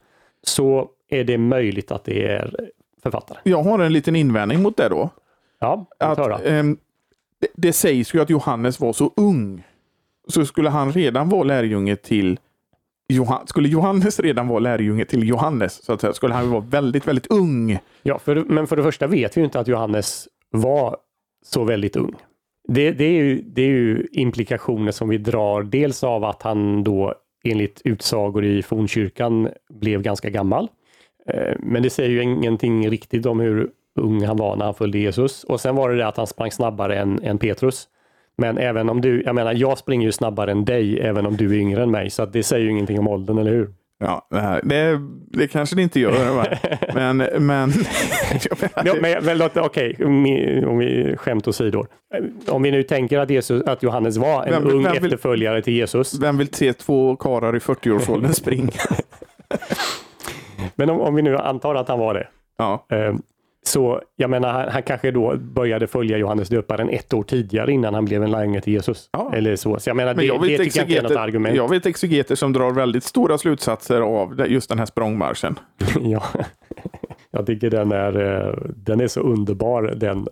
[0.43, 2.71] så är det möjligt att det är
[3.03, 3.39] författare.
[3.43, 5.11] Jag har en liten invändning mot det då.
[5.59, 6.63] Ja, att, eh,
[7.41, 9.63] det, det sägs ju att Johannes var så ung.
[10.29, 12.39] så skulle han redan vara lärjunge till
[13.09, 17.09] Johan, skulle Johannes redan vara lärjunge till Johannes, så att säga, skulle han vara väldigt,
[17.09, 17.79] väldigt ung.
[18.03, 20.97] Ja, för, men för det första vet vi ju inte att Johannes var
[21.45, 22.15] så väldigt ung.
[22.69, 26.85] Det, det, är ju, det är ju implikationer som vi drar, dels av att han
[26.85, 30.69] då enligt utsagor i fornkyrkan blev ganska gammal.
[31.27, 33.71] Eh, men det säger ju ingenting riktigt om hur
[34.01, 35.45] ung han var när han följde Jesus.
[35.45, 37.89] Och sen var det det att han sprang snabbare än, än Petrus.
[38.37, 41.55] Men även om du, jag menar, jag springer ju snabbare än dig, även om du
[41.55, 43.71] är yngre än mig, så det säger ju ingenting om åldern, eller hur?
[44.03, 44.27] Ja,
[44.63, 46.35] det, det kanske det inte gör.
[46.35, 46.47] Va?
[46.95, 47.73] Men, men,
[48.85, 51.87] ja, men väl, Okej, okay, om vi skämt åsido.
[52.49, 55.65] Om vi nu tänker att, Jesus, att Johannes var en vem, ung vem efterföljare vill,
[55.65, 56.21] till Jesus.
[56.21, 58.71] Vem vill se två karlar i 40-årsåldern springa?
[60.75, 62.29] men om, om, vi nu antar att han var det.
[62.59, 62.87] Ja.
[63.67, 67.95] Så jag menar, han, han, kanske då började följa Johannes döparen ett år tidigare innan
[67.95, 69.09] han blev en lärjunge till Jesus.
[69.13, 69.33] Ja.
[69.35, 69.79] Eller så.
[69.79, 71.57] så jag menar, Men jag det, det tycker jag inte är något argument.
[71.57, 75.59] Jag vet exegeter som drar väldigt stora slutsatser av just den här språngmarschen.
[76.01, 76.23] ja,
[77.31, 80.29] jag tycker den är, eh, den är så underbar, den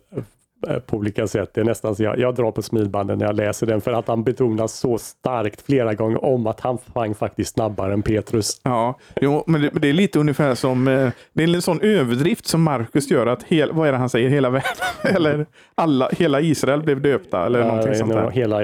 [0.87, 1.51] på olika sätt.
[1.55, 4.09] Det är nästan så jag, jag drar på smilbanden när jag läser den för att
[4.09, 8.61] han betonar så starkt flera gånger om att han sprang faktiskt snabbare än Petrus.
[8.63, 12.47] Ja, jo, men det, det är lite ungefär som, eh, det är en sån överdrift
[12.47, 14.71] som Markus gör att, hel, vad är det han säger, hela världen,
[15.17, 18.31] eller alla, hela Israel blev döpta eller ja, någonting sånt där.
[18.31, 18.63] Hela,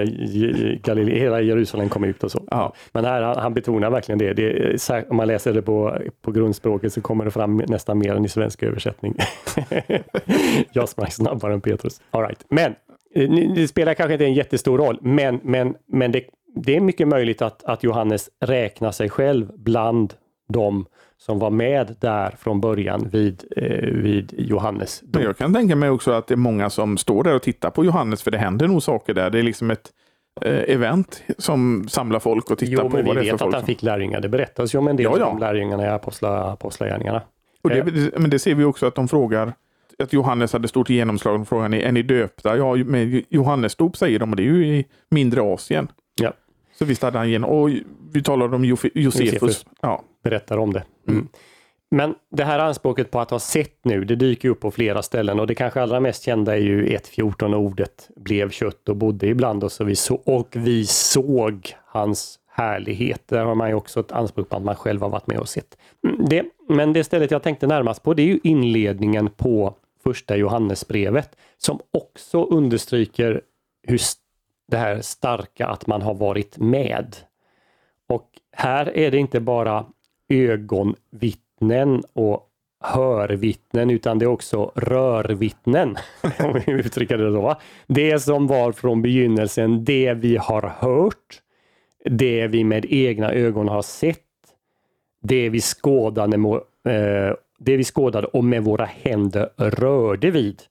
[0.83, 2.43] Galilea, hela Jerusalem kom ut och så.
[2.51, 2.75] Ja.
[2.93, 4.33] Men här, han betonar verkligen det.
[4.33, 8.25] det om man läser det på, på grundspråket så kommer det fram nästan mer än
[8.25, 9.15] i svensk översättning.
[10.73, 11.94] jag sprang snabbare än Petrus.
[11.99, 12.11] Petrus.
[12.11, 12.45] All right.
[12.49, 12.75] Men
[13.15, 17.09] eh, det spelar kanske inte en jättestor roll, men, men, men det, det är mycket
[17.09, 20.15] möjligt att, att Johannes räknar sig själv bland
[20.49, 25.03] de som var med där från början vid, eh, vid Johannes.
[25.13, 27.71] Men jag kan tänka mig också att det är många som står där och tittar
[27.71, 29.31] på Johannes, för det händer nog saker där.
[29.31, 29.91] Det är liksom ett
[30.41, 33.23] eh, event som samlar folk och tittar jo, på vad det är för folk.
[33.23, 34.21] Vi vet att han fick lärjungar.
[34.21, 35.27] Det berättas ju om en del ja, ja.
[35.27, 37.23] om lärjungarna i apostlagärningarna.
[38.17, 39.53] men det ser vi också att de frågar
[39.99, 41.49] att Johannes hade stort genomslag.
[41.49, 42.57] Frågan är, ni döpta?
[42.57, 45.89] Ja, med Johannes dop säger de, och det är ju i mindre Asien.
[46.21, 46.33] Ja.
[46.79, 47.71] Så visst hade han genom, och
[48.13, 48.93] vi talade om Josefus.
[48.95, 49.67] Josefus.
[49.81, 50.03] Ja.
[50.25, 50.85] Berättar om det.
[51.09, 51.19] Mm.
[51.19, 51.29] Mm.
[51.91, 55.41] Men det här anspråket på att ha sett nu, det dyker upp på flera ställen
[55.41, 59.65] och det kanske allra mest kända är ju 1.14 ordet blev kött och bodde ibland
[59.65, 63.23] oss och vi, så, och vi såg hans härlighet.
[63.29, 65.49] Där har man ju också ett anspråk på att man själv har varit med och
[65.49, 65.79] sett.
[66.09, 69.75] Mm, det, men det stället jag tänkte närmast på det är ju inledningen på
[70.05, 73.41] första Johannesbrevet som också understryker
[73.83, 74.01] hur
[74.69, 77.17] det här starka att man har varit med.
[78.09, 79.87] Och här är det inte bara
[80.29, 85.97] ögonvittnen och hörvittnen utan det är också rörvittnen.
[86.39, 87.57] om vi uttrycker det så.
[87.87, 91.41] Det som var från begynnelsen, det vi har hört,
[92.05, 94.21] det vi med egna ögon har sett,
[95.23, 96.61] det vi skådade med,
[97.59, 100.63] det vi skådade och med våra händer rörde vid.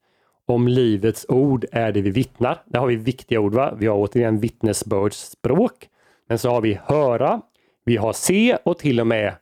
[0.45, 2.61] Om livets ord är det vi vittnar.
[2.65, 3.53] Där har vi viktiga ord.
[3.53, 3.73] Va?
[3.77, 5.89] Vi har återigen vittnesbördsspråk.
[6.29, 7.41] Men så har vi höra,
[7.85, 9.33] vi har se och till och med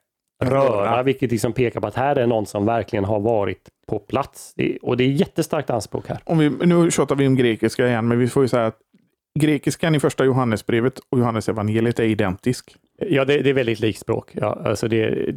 [0.44, 4.54] röra, vilket liksom pekar på att här är någon som verkligen har varit på plats.
[4.56, 6.20] Det, och det är jättestarkt anspråk här.
[6.24, 8.78] Om vi, nu tjatar vi om grekiska igen, men vi får ju säga att
[9.40, 12.76] grekiskan i första Johannesbrevet och Johannesevangeliet är identisk.
[13.10, 14.30] Ja, det, det, är väldigt likt språk.
[14.34, 15.36] Ja, alltså det,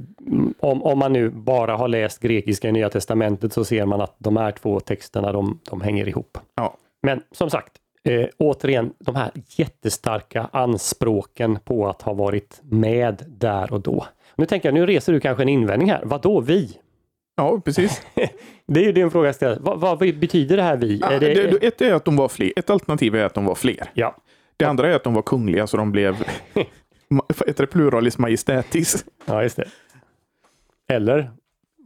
[0.60, 4.16] om, om man nu bara har läst grekiska i Nya Testamentet så ser man att
[4.18, 6.38] de här två texterna de, de hänger ihop.
[6.56, 6.76] Ja.
[7.02, 7.72] Men som sagt,
[8.04, 14.06] eh, återigen de här jättestarka anspråken på att ha varit med där och då.
[14.36, 16.02] Nu tänker jag, nu reser du kanske en invändning här.
[16.04, 16.78] Vad då vi?
[17.36, 18.02] Ja, precis.
[18.66, 20.98] det är ju din fråga vad, vad, betyder det här vi?
[20.98, 21.34] Ja, är det...
[21.34, 22.52] Det, ett är att de var fler.
[22.56, 23.90] Ett alternativ är att de var fler.
[23.94, 24.16] Ja.
[24.56, 26.16] Det andra är att de var kungliga så de blev
[27.46, 29.04] heter det pluralis majestätis.
[29.26, 29.68] Ja, just det.
[30.88, 31.30] Eller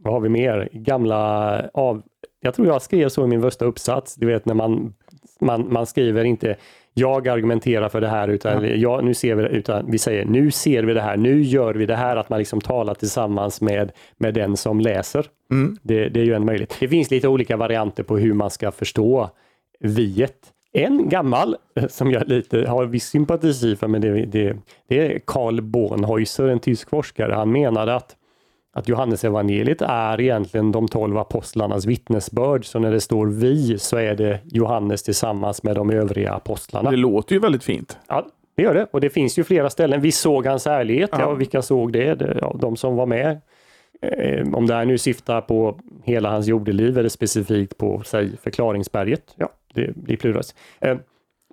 [0.03, 0.69] vad har vi mer?
[0.71, 2.01] Gamla av...
[2.39, 4.15] Jag tror jag skrev så i min första uppsats.
[4.15, 4.93] Du vet när man,
[5.39, 6.55] man, man skriver inte
[6.93, 8.69] jag argumenterar för det här utan, ja.
[8.69, 9.01] ja.
[9.01, 11.95] nu ser vi utan vi säger nu ser vi det här, nu gör vi det
[11.95, 15.25] här, att man liksom talar tillsammans med, med den som läser.
[15.51, 15.77] Mm.
[15.81, 16.77] Det, det är ju en möjlighet.
[16.79, 19.29] Det finns lite olika varianter på hur man ska förstå
[19.79, 20.37] viet.
[20.73, 21.55] En gammal
[21.89, 24.57] som jag lite har viss sympati för, men det, det,
[24.89, 27.33] det är Karl Bornhäuser, en tysk forskare.
[27.33, 28.15] Han menade att
[28.73, 32.65] att Johannesevangeliet är egentligen de tolv apostlarnas vittnesbörd.
[32.65, 36.91] Så när det står vi så är det Johannes tillsammans med de övriga apostlarna.
[36.91, 37.97] Det låter ju väldigt fint.
[38.07, 38.87] Ja, det gör det.
[38.91, 40.01] Och det finns ju flera ställen.
[40.01, 41.09] Vi såg hans ärlighet.
[41.13, 41.19] Ja.
[41.19, 42.15] ja vilka såg det?
[42.15, 43.41] det ja, de som var med.
[44.01, 49.23] Eh, om det här nu syftar på hela hans jordeliv eller specifikt på säg, förklaringsberget.
[49.35, 49.49] Ja,
[50.07, 50.55] i pluras.
[50.79, 50.97] Eh,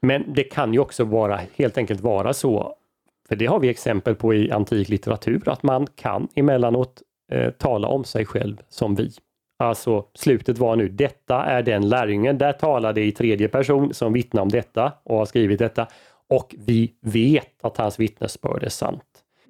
[0.03, 2.75] men det kan ju också vara helt enkelt vara så,
[3.29, 7.89] för det har vi exempel på i antik litteratur, att man kan emellanåt eh, tala
[7.89, 9.11] om sig själv som vi.
[9.59, 14.43] Alltså slutet var nu, detta är den lärjungen, där talade i tredje person som vittnar
[14.43, 15.87] om detta och har skrivit detta.
[16.29, 19.03] Och vi vet att hans vittnesbörd är sant.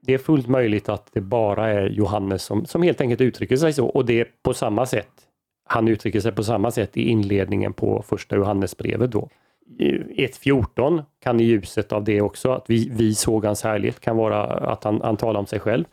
[0.02, 3.72] Det är fullt möjligt att det bara är Johannes som, som helt enkelt uttrycker sig
[3.72, 5.25] så och det på samma sätt.
[5.66, 9.28] Han uttrycker sig på samma sätt i inledningen på första Johannesbrevet då.
[9.78, 14.42] 1.14 kan i ljuset av det också, att vi, vi såg hans härlighet, kan vara
[14.44, 15.84] att han, han talar om sig själv.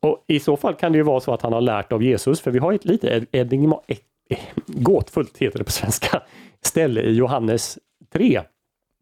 [0.00, 2.40] Och I så fall kan det ju vara så att han har lärt av Jesus,
[2.40, 3.96] för vi har ett lite enigma, e-,
[4.28, 6.22] e-, gåtfullt, heter det på svenska,
[6.62, 7.78] ställe i Johannes
[8.12, 8.42] 3.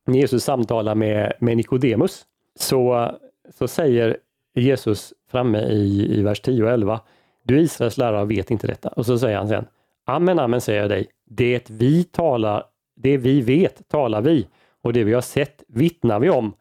[0.07, 2.25] När Jesus samtalar med, med Nikodemus
[2.59, 3.11] så,
[3.59, 4.17] så säger
[4.55, 7.01] Jesus framme i, i vers 10 och 11,
[7.43, 8.89] du Israels lärare vet inte detta.
[8.89, 9.65] Och så säger han sen,
[10.07, 12.65] amen, amen säger jag dig, det vi talar,
[12.97, 14.47] det vi vet talar vi
[14.83, 16.53] och det vi har sett vittnar vi om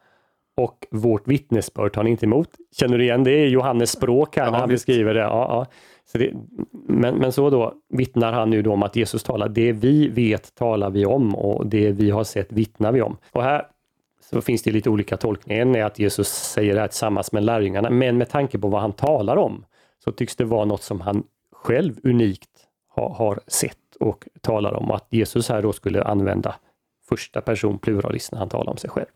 [0.57, 2.49] och vårt vittnesbörd tar ni inte emot.
[2.75, 3.31] Känner du igen det?
[3.31, 4.87] är Johannes språk här ja, när han visst.
[4.87, 5.19] beskriver det.
[5.19, 5.65] Ja, ja.
[6.11, 6.33] Så det,
[6.87, 10.55] men, men så då vittnar han nu då om att Jesus talar, det vi vet
[10.55, 13.17] talar vi om och det vi har sett vittnar vi om.
[13.31, 13.65] Och här
[14.31, 15.61] så finns det lite olika tolkningar.
[15.61, 18.81] En är att Jesus säger det här tillsammans med lärjungarna, men med tanke på vad
[18.81, 19.65] han talar om
[20.03, 22.48] så tycks det vara något som han själv unikt
[22.99, 24.91] har, har sett och talar om.
[24.91, 26.55] Att Jesus här då skulle använda
[27.09, 29.07] första person pluralis när han talar om sig själv.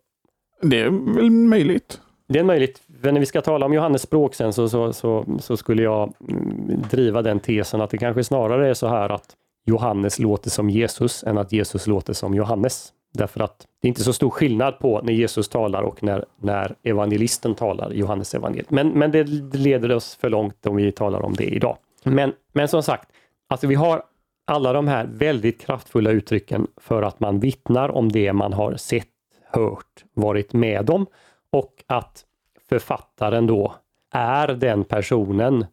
[0.61, 2.01] Det är väl möjligt.
[2.27, 2.81] Det är möjligt.
[3.01, 6.13] Men när vi ska tala om Johannes språk sen så, så, så, så, skulle jag
[6.29, 10.69] mm, driva den tesen att det kanske snarare är så här att Johannes låter som
[10.69, 12.93] Jesus än att Jesus låter som Johannes.
[13.13, 16.75] Därför att det är inte så stor skillnad på när Jesus talar och när, när
[16.83, 18.71] evangelisten talar, Johannes evangeliet.
[18.71, 21.77] Men, men det leder oss för långt om vi talar om det idag.
[22.03, 23.09] Men, men som sagt,
[23.53, 24.03] alltså vi har
[24.45, 29.07] alla de här väldigt kraftfulla uttrycken för att man vittnar om det man har sett,
[29.51, 31.05] hört, varit med om
[31.51, 32.25] och att
[32.69, 33.75] författaren då
[34.13, 35.65] är den personen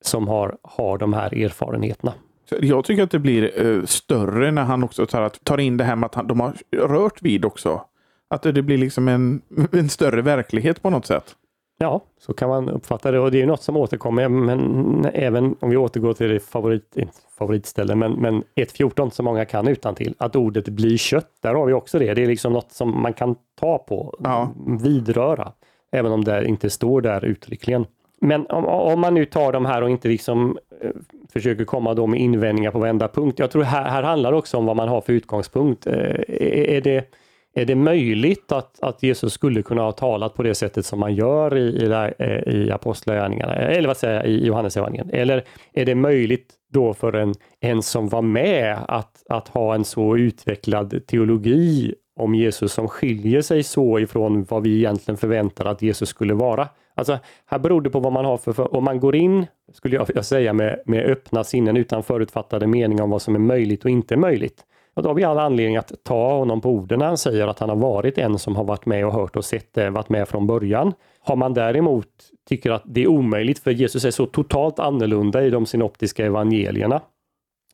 [0.00, 2.14] som har, har de här erfarenheterna.
[2.60, 5.96] Jag tycker att det blir eh, större när han också tar, tar in det här
[5.96, 7.84] med att han, de har rört vid också.
[8.30, 11.36] Att det blir liksom en, en större verklighet på något sätt.
[11.82, 15.70] Ja, så kan man uppfatta det och det är något som återkommer, men även om
[15.70, 16.96] vi återgår till det favorit,
[17.38, 21.66] favoritställe, men, men 1.14 som många kan utan till att ordet blir kött, där har
[21.66, 22.14] vi också det.
[22.14, 24.52] Det är liksom något som man kan ta på, ja.
[24.80, 25.52] vidröra,
[25.92, 27.86] även om det inte står där uttryckligen.
[28.20, 30.90] Men om, om, man nu tar de här och inte liksom eh,
[31.32, 33.38] försöker komma då med invändningar på varenda punkt.
[33.38, 35.86] Jag tror här, här handlar det också om vad man har för utgångspunkt.
[35.86, 37.14] Eh, är, är det
[37.54, 41.14] är det möjligt att, att Jesus skulle kunna ha talat på det sättet som man
[41.14, 45.14] gör i, i, eh, i Apostlagärningarna, eller vad säger jag, i Johannesevangeliet?
[45.14, 49.84] Eller är det möjligt då för en, en som var med att, att ha en
[49.84, 55.82] så utvecklad teologi om Jesus som skiljer sig så ifrån vad vi egentligen förväntar att
[55.82, 56.68] Jesus skulle vara?
[56.94, 59.96] Alltså, här beror det på vad man har för, för om man går in, skulle
[59.96, 63.90] jag säga, med, med öppna sinnen utan förutfattade meningar om vad som är möjligt och
[63.90, 67.18] inte möjligt och då har vi all anledning att ta honom på orden när han
[67.18, 69.90] säger att han har varit en som har varit med och hört och sett det,
[69.90, 70.92] varit med från början.
[71.20, 72.06] Har man däremot
[72.48, 77.00] tycker att det är omöjligt för Jesus är så totalt annorlunda i de synoptiska evangelierna,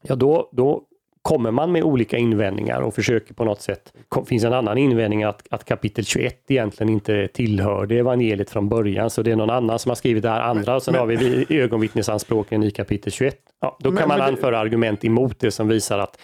[0.02, 0.83] ja då, då
[1.22, 3.92] kommer man med olika invändningar och försöker på något sätt.
[4.26, 9.22] Finns en annan invändning att, att kapitel 21 egentligen inte tillhörde evangeliet från början, så
[9.22, 11.46] det är någon annan som har skrivit det här andra och sen men, har vi
[11.48, 13.37] ögonvittnesanspråken i kapitel 21.
[13.61, 14.59] Ja, då kan men, man anföra det...
[14.59, 16.18] argument emot det som visar att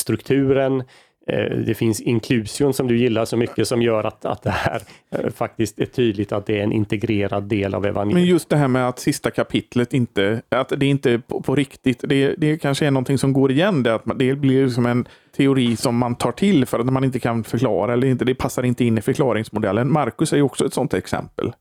[0.00, 0.82] strukturen.
[1.26, 4.82] Eh, det finns inklusion som du gillar så mycket som gör att, att det här
[5.10, 8.14] eh, faktiskt är tydligt att det är en integrerad del av evangeliet.
[8.14, 11.54] Men just det här med att sista kapitlet inte, att det inte är på, på
[11.54, 13.82] riktigt, det, det kanske är någonting som går igen.
[13.82, 17.18] Det, att det blir som en teori som man tar till för att man inte
[17.18, 19.92] kan förklara eller inte, det passar inte in i förklaringsmodellen.
[19.92, 21.52] Markus är ju också ett sådant exempel.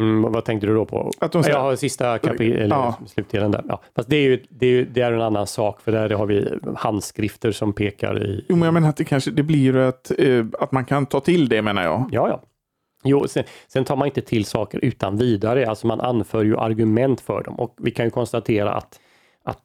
[0.00, 1.10] Mm, vad tänkte du då på?
[1.18, 2.98] Att de säger, jag har sista kapitlet, ja.
[3.06, 3.64] slutdelen där.
[3.68, 3.80] Ja.
[3.96, 6.58] Fast det är ju det är, det är en annan sak, för där har vi
[6.76, 8.44] handskrifter som pekar i...
[8.48, 11.20] Jo, men jag menar att det kanske det blir att, eh, att man kan ta
[11.20, 12.08] till det, menar jag.
[12.12, 12.42] Ja, ja.
[13.04, 17.20] Jo, sen, sen, tar man inte till saker utan vidare, alltså man anför ju argument
[17.20, 19.00] för dem och vi kan ju konstatera att,
[19.44, 19.62] att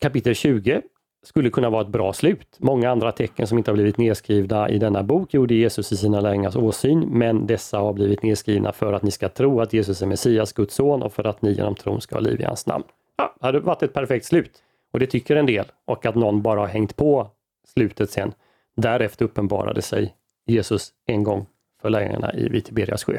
[0.00, 0.82] kapitel 20
[1.22, 2.56] skulle kunna vara ett bra slut.
[2.58, 6.20] Många andra tecken som inte har blivit nedskrivna i denna bok gjorde Jesus i sina
[6.20, 10.06] lärjungars åsyn, men dessa har blivit nedskrivna för att ni ska tro att Jesus är
[10.06, 12.84] Messias, Guds son och för att ni genom tron ska ha liv i hans namn.
[13.16, 14.62] Ja, det hade varit ett perfekt slut.
[14.92, 15.64] Och det tycker en del.
[15.84, 17.30] Och att någon bara har hängt på
[17.66, 18.32] slutet sen.
[18.76, 20.14] Därefter uppenbarade sig
[20.46, 21.46] Jesus en gång
[21.82, 23.18] för lärjungarna vid Tiberias sjö.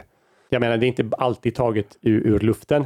[0.49, 2.86] Jag menar, det är inte alltid taget ur, ur luften.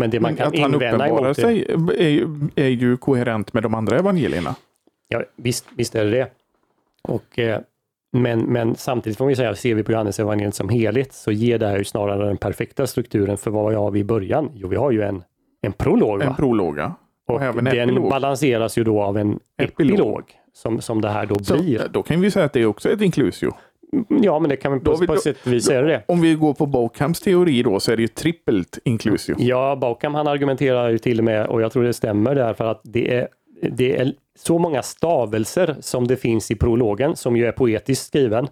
[0.00, 1.34] Men det man men kan invända emot det...
[1.34, 2.26] sig är,
[2.56, 4.54] är ju koherent med de andra evangelierna.
[5.08, 6.30] Ja, visst, visst är det det.
[7.02, 7.60] Och eh,
[8.12, 11.58] Men, men samtidigt får vi säga, ser vi på Johannes evangeliet som helhet så ger
[11.58, 14.50] det här ju snarare den perfekta strukturen för vad har vi i början?
[14.54, 15.22] Jo, vi har ju en,
[15.62, 16.22] en prolog.
[16.22, 16.94] En prologa.
[17.28, 18.10] och även den epilog.
[18.10, 20.22] balanseras ju då av en epilog, Epilog.
[20.52, 21.88] som, som det här då Så, blir.
[21.90, 23.52] då kan vi säga att det är också ett inklusio.
[24.08, 26.02] Ja, men det kan vi på, vi- på då- sätt och vis säga det.
[26.08, 29.34] Om vi går på Bokhams teori då så är det ju trippelt inklusio.
[29.38, 32.80] Ja, Bauckham han argumenterar ju till och med, och jag tror det stämmer därför att
[32.84, 33.28] det är,
[33.70, 38.46] det är så många stavelser som det finns i prologen, som ju är poetiskt skriven.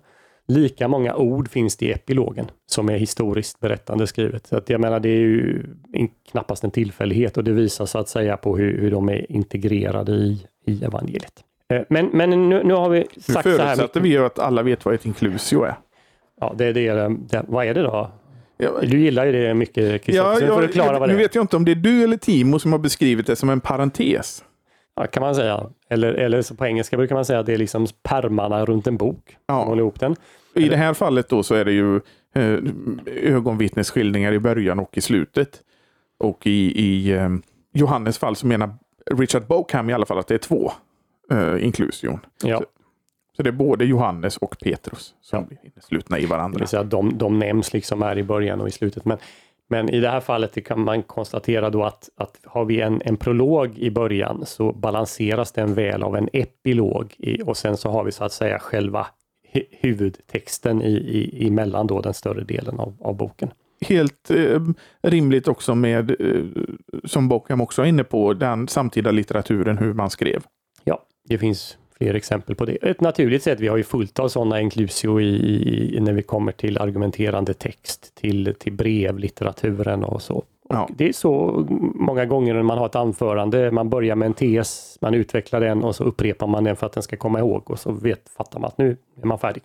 [0.49, 4.47] Lika många ord finns det i epilogen, som är historiskt berättande skrivet.
[4.47, 5.62] Så att jag menar, det är ju
[6.30, 10.12] knappast en tillfällighet och det visar så att säga på hur, hur de är integrerade
[10.12, 11.45] i, i evangeliet.
[11.69, 13.59] Eh, Men, men nu, nu har vi Nu sagt så här.
[13.59, 15.75] förutsätter vi ju att alla vet vad ett inklusio är.
[16.41, 18.11] Ja, det, det, är- det, vad är det då?
[18.57, 20.35] Ja, Du gillar ju det mycket, Kristoffer.
[20.35, 21.23] så nu får du förklara vad det nu är.
[21.25, 23.61] vet jag inte om det är du eller Timo som har beskrivit det som en
[23.61, 24.45] parentes.
[24.97, 25.66] Ja, kan man säga.
[25.91, 28.97] Eller, eller så på engelska brukar man säga att det är liksom pärmarna runt en
[28.97, 29.37] bok.
[29.47, 29.64] Ja.
[29.64, 30.16] håller ihop den.
[30.55, 31.97] I det här fallet då så är det ju
[32.35, 32.59] eh,
[33.37, 35.61] ögonvittnesskildringar i början och i slutet.
[36.19, 37.29] Och i, i eh,
[37.75, 38.71] Johannes fall så menar
[39.11, 40.73] Richard Bokham i alla fall att det är två
[41.31, 42.20] eh, inklusion.
[42.45, 42.62] Ja,
[43.37, 46.59] Så det är både Johannes och Petrus som blir inneslutna i det varandra.
[46.59, 49.05] vill säga de, de nämns liksom här i början och i slutet.
[49.05, 49.18] Men,
[49.68, 53.03] men i det här fallet det kan man konstatera då att, att har vi en,
[53.05, 57.91] en prolog i början så balanseras den väl av en epilog i, och sen så
[57.91, 59.07] har vi så att säga själva
[59.53, 63.51] hu- huvudtexten i, i, emellan då den större delen av, av boken.
[63.81, 64.61] Helt eh,
[65.03, 66.45] rimligt också med, eh,
[67.05, 70.43] som Bokham också är inne på, den samtida litteraturen, hur man skrev.
[70.85, 72.72] Ja, det finns fler exempel på det.
[72.72, 76.53] Ett naturligt sätt, vi har ju fullt av sådana inklusio i, i, när vi kommer
[76.53, 80.35] till argumenterande text, till, till brevlitteraturen och så.
[80.35, 80.89] Och Ja.
[80.97, 81.64] Det är så
[81.95, 85.85] många gånger när man har ett anförande, man börjar med en tes, man utvecklar den
[85.85, 88.61] och så upprepar man den för att den ska komma ihåg och så vet, fattar
[88.61, 89.62] man att nu är man färdig.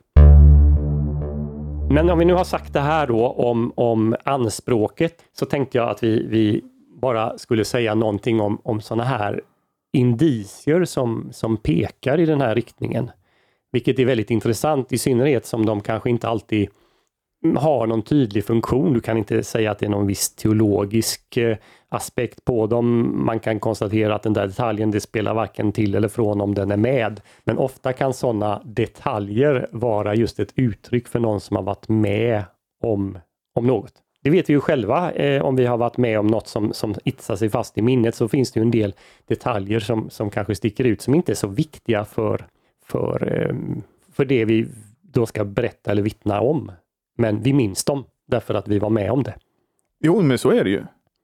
[1.90, 5.90] Men om vi nu har sagt det här då om, om anspråket så tänkte jag
[5.90, 6.62] att vi, vi
[7.02, 9.42] bara skulle säga någonting om, om sådana här
[9.94, 13.12] indicier som, som pekar i den här riktningen.
[13.72, 16.70] Vilket är väldigt intressant i synnerhet som de kanske inte alltid
[17.58, 18.94] har någon tydlig funktion.
[18.94, 21.58] Du kan inte säga att det är någon viss teologisk eh,
[21.90, 23.14] aspekt på dem.
[23.26, 26.72] Man kan konstatera att den där detaljen, det spelar varken till eller från om den
[26.72, 27.22] är med.
[27.44, 32.44] Men ofta kan sådana detaljer vara just ett uttryck för någon som har varit med
[32.84, 33.20] om,
[33.56, 34.03] om något.
[34.24, 36.96] Det vet vi ju själva, eh, om vi har varit med om något som, som
[37.04, 38.94] itsar sig fast i minnet så finns det ju en del
[39.28, 42.46] detaljer som, som kanske sticker ut som inte är så viktiga för,
[42.86, 43.56] för, eh,
[44.14, 44.68] för det vi
[45.02, 46.72] då ska berätta eller vittna om.
[47.18, 49.36] Men vi minns dem därför att vi var med om det.
[50.00, 50.84] Jo, men så är det ju.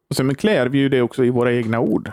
[0.09, 2.11] Och sen klär vi ju det också i våra egna ord.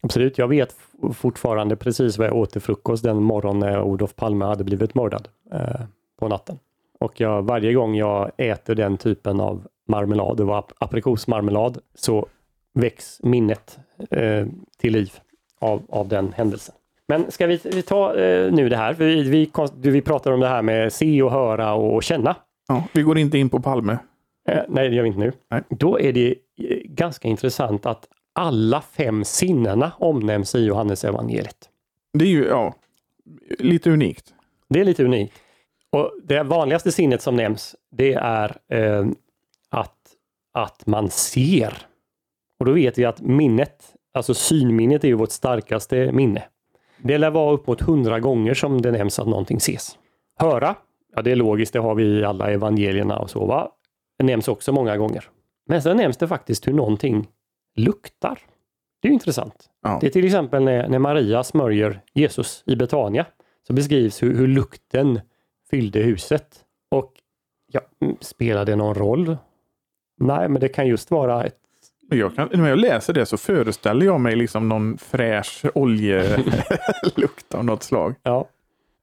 [0.00, 0.76] Absolut, jag vet
[1.14, 5.28] fortfarande precis vad jag åt till frukost den morgon när Olof Palme hade blivit mördad
[5.52, 5.80] eh,
[6.18, 6.58] på natten.
[7.00, 12.26] Och jag, varje gång jag äter den typen av marmelad, det var ap- aprikosmarmelad, så
[12.74, 13.78] väcks minnet
[14.10, 14.46] eh,
[14.78, 15.12] till liv
[15.58, 16.74] av, av den händelsen.
[17.08, 18.94] Men ska vi, vi ta eh, nu det här?
[18.94, 22.36] Vi, vi, du, vi pratar om det här med se och höra och känna.
[22.68, 23.98] Ja, vi går inte in på Palme.
[24.48, 25.32] Eh, nej, det gör vi inte nu.
[25.50, 25.62] Nej.
[25.68, 31.68] Då är det eh, ganska intressant att alla fem sinnena omnämns i Johannes evangeliet.
[32.12, 32.74] Det är ju, ja,
[33.58, 34.34] lite unikt.
[34.68, 35.34] Det är lite unikt.
[35.90, 39.06] Och det vanligaste sinnet som nämns, det är eh,
[40.56, 41.86] att man ser.
[42.60, 46.42] Och då vet vi att minnet, alltså synminnet är ju vårt starkaste minne.
[46.98, 49.98] Det lär vara upp mot hundra gånger som det nämns att någonting ses.
[50.38, 50.74] Höra,
[51.16, 53.70] ja det är logiskt, det har vi i alla evangelierna och så va.
[54.18, 55.24] Det nämns också många gånger.
[55.66, 57.28] Men sen nämns det faktiskt hur någonting
[57.76, 58.38] luktar.
[59.02, 59.70] Det är ju intressant.
[59.82, 59.98] Ja.
[60.00, 63.26] Det är till exempel när, när Maria smörjer Jesus i Betania
[63.66, 65.20] så beskrivs hur, hur lukten
[65.70, 66.64] fyllde huset.
[66.90, 67.12] Och
[67.72, 67.80] ja,
[68.20, 69.36] spelar det någon roll?
[70.18, 71.56] Nej, men det kan just vara ett
[72.10, 77.64] Jag kan, när jag läser det så föreställer jag mig liksom någon fräsch oljelukt av
[77.64, 78.14] något slag.
[78.22, 78.48] Ja.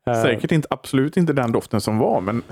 [0.08, 2.44] Eh, Säkert inte, absolut inte den doften som var, men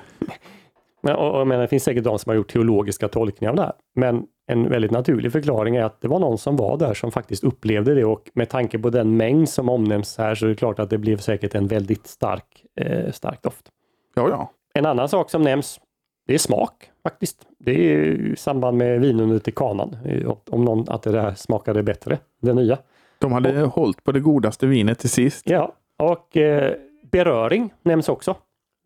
[1.04, 3.62] Men, och, och, menar, det finns säkert de som har gjort teologiska tolkningar av det
[3.62, 3.74] här.
[3.96, 7.44] Men en väldigt naturlig förklaring är att det var någon som var där som faktiskt
[7.44, 10.80] upplevde det och med tanke på den mängd som omnämns här så är det klart
[10.80, 13.70] att det blev säkert en väldigt stark, eh, stark doft.
[14.16, 14.52] ja, ja.
[14.74, 15.80] En annan sak som nämns,
[16.28, 17.38] det är smak faktiskt.
[17.60, 17.98] Det är
[18.32, 19.98] i samband med vinundret i kanan.
[20.06, 22.78] eh, Om någon, att det där smakade bättre, det nya.
[23.20, 25.50] De hade hållit på det godaste vinet till sist.
[25.50, 26.74] Ja, och eh,
[27.12, 28.36] beröring nämns också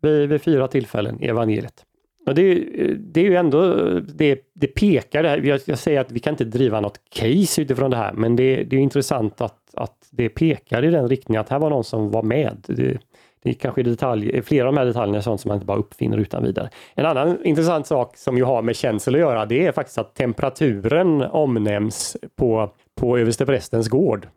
[0.02, 1.84] vid, vid fyra tillfällen i evangeliet.
[2.26, 6.00] Och det, är- det är ju ändå, det, det pekar, det här, jag, jag säger
[6.00, 9.40] att vi kan inte driva något case utifrån det här, men det, det är intressant
[9.40, 12.56] att, att det pekar i den riktningen att här var någon som var med.
[12.66, 12.98] Det,
[13.46, 15.78] Det är kanske detalj, flera av de här detaljerna är sånt som man inte bara
[15.78, 16.70] uppfinner utan vidare.
[16.94, 20.14] En annan intressant sak som ju har med känsel att göra, det är faktiskt att
[20.14, 24.28] temperaturen omnämns på, på översteprästens gård.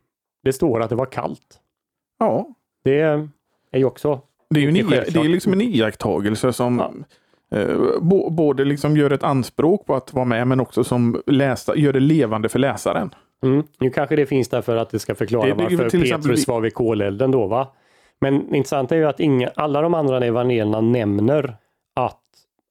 [0.44, 1.60] Det står att det var kallt.
[2.20, 2.48] Ja.
[2.84, 3.00] Det
[3.72, 6.94] är ju också det är ju en, det är liksom en iakttagelse som
[7.50, 7.58] ja.
[7.58, 7.78] eh,
[8.30, 12.00] både liksom gör ett anspråk på att vara med men också som läsa, gör det
[12.00, 13.10] levande för läsaren.
[13.44, 13.64] Mm.
[13.80, 16.36] Nu kanske det finns där för att det ska förklara det, det, varför Petrus exempel...
[16.48, 17.68] var vid kolelden då va?
[18.22, 21.58] Men intressant är ju att inga, alla de andra evangelierna nämner
[21.96, 22.22] att,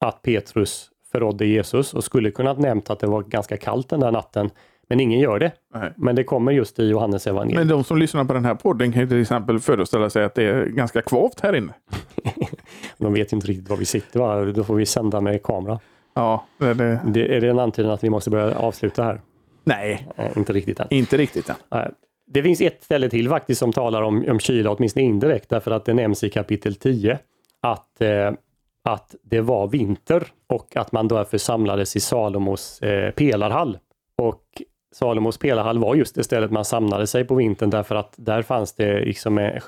[0.04, 4.12] att Petrus förrådde Jesus och skulle kunnat nämnt att det var ganska kallt den där
[4.12, 4.50] natten.
[4.88, 5.52] Men ingen gör det.
[5.74, 5.92] Nej.
[5.96, 7.58] Men det kommer just i Johannes evangeliet.
[7.58, 10.34] Men de som lyssnar på den här podden kan ju till exempel föreställa sig att
[10.34, 11.72] det är ganska kvavt här inne.
[12.98, 14.44] de vet inte riktigt var vi sitter, va?
[14.44, 15.80] då får vi sända med kamera.
[16.14, 17.00] Ja, det, det...
[17.06, 19.20] det är det en antydan att vi måste börja avsluta här?
[19.64, 20.86] Nej, Nej inte riktigt än.
[20.90, 21.56] Inte riktigt än.
[21.70, 21.90] Nej.
[22.30, 25.84] Det finns ett ställe till faktiskt som talar om, om kyla, åtminstone indirekt, därför att
[25.84, 27.18] det nämns i kapitel 10
[27.60, 28.32] att, eh,
[28.84, 33.78] att det var vinter och att man därför samlades i Salomos eh, pelarhall.
[34.16, 34.62] Och
[34.92, 38.72] Salomos pelarhall var just det stället man samlade sig på vintern därför att där fanns
[38.72, 39.62] det liksom, eh,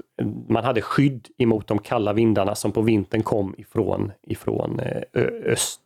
[0.49, 5.81] man hade skydd emot de kalla vindarna som på vintern kom ifrån, ifrån eh, öst.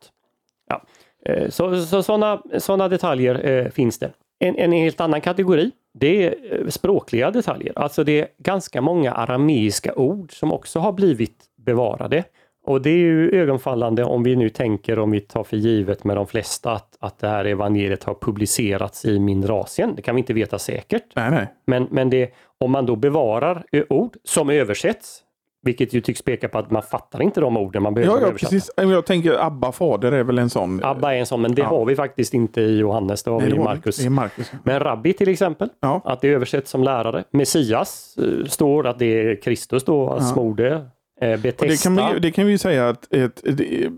[0.68, 0.82] Ja.
[1.24, 4.10] Eh, så, så sådana såna detaljer eh, finns det.
[4.38, 7.72] En, en helt annan kategori, det är eh, språkliga detaljer.
[7.76, 12.24] Alltså det är ganska många arameiska ord som också har blivit bevarade.
[12.66, 16.16] Och det är ju ögonfallande om vi nu tänker, om vi tar för givet med
[16.16, 19.94] de flesta, att, att det här evangeliet har publicerats i Mindrasien.
[19.96, 21.04] Det kan vi inte veta säkert.
[21.14, 21.46] Nej, nej.
[21.66, 25.23] Men, men det, om man då bevarar ord som översätts,
[25.64, 28.32] vilket ju tycks peka på att man fattar inte de orden man behöver ja, ja.
[28.32, 28.70] Precis.
[28.76, 30.84] Jag tänker Abba fader är väl en sån.
[30.84, 31.68] Abba är en sån, men det ja.
[31.68, 33.96] har vi faktiskt inte i Johannes, det har Nej, vi i Markus.
[33.96, 34.52] Det Marcus.
[34.62, 36.00] Men rabbi till exempel, ja.
[36.04, 37.24] att det översätts som lärare.
[37.30, 40.24] Messias uh, står att det är Kristus då, ja.
[40.24, 40.86] smorde.
[41.20, 43.92] Eh, det, kan det kan vi säga att ett, ett, ett,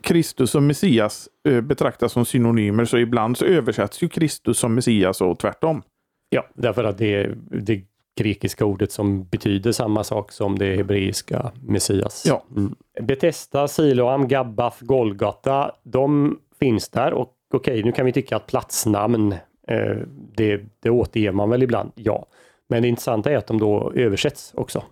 [0.00, 5.20] Kristus och Messias eh, betraktas som synonymer, så ibland så översätts ju Kristus som Messias
[5.20, 5.82] och tvärtom.
[6.30, 7.82] Ja, därför att det, det
[8.18, 12.24] grekiska ordet som betyder samma sak som det hebreiska Messias.
[12.26, 12.42] Ja.
[12.56, 12.74] Mm.
[13.00, 18.46] Betesda, Siloam, Gabbaf, Golgata, de finns där och okej, okay, nu kan vi tycka att
[18.46, 19.32] platsnamn,
[19.68, 19.96] eh,
[20.36, 22.26] det, det återger man väl ibland, ja.
[22.68, 24.82] Men det intressanta är att de då översätts också.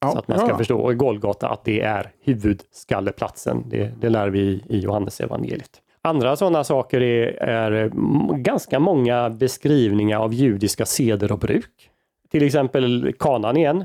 [0.00, 0.58] Ja, så att man ska ja.
[0.58, 3.64] förstå, och Golgata, att det är huvudskalleplatsen.
[3.68, 5.70] Det, det lär vi i Johannes evangeliet.
[6.02, 7.90] Andra sådana saker är, är
[8.36, 11.89] ganska många beskrivningar av judiska seder och bruk.
[12.30, 13.84] Till exempel kanan igen.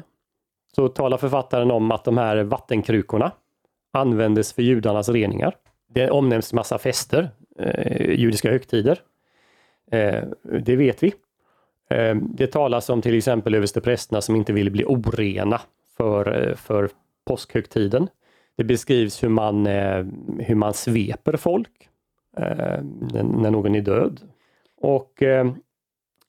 [0.75, 3.31] Så talar författaren om att de här vattenkrukorna
[3.91, 5.55] användes för judarnas reningar.
[5.87, 7.29] Det omnämns massa fester,
[7.59, 8.99] eh, judiska högtider.
[9.91, 11.13] Eh, det vet vi.
[11.89, 15.61] Eh, det talas om till exempel översteprästerna som inte ville bli orena
[15.97, 16.89] för, eh, för
[17.25, 18.07] påskhögtiden.
[18.57, 20.05] Det beskrivs hur man, eh,
[20.39, 21.89] hur man sveper folk
[22.37, 22.83] eh,
[23.13, 24.21] när någon är död.
[24.81, 25.51] Och eh,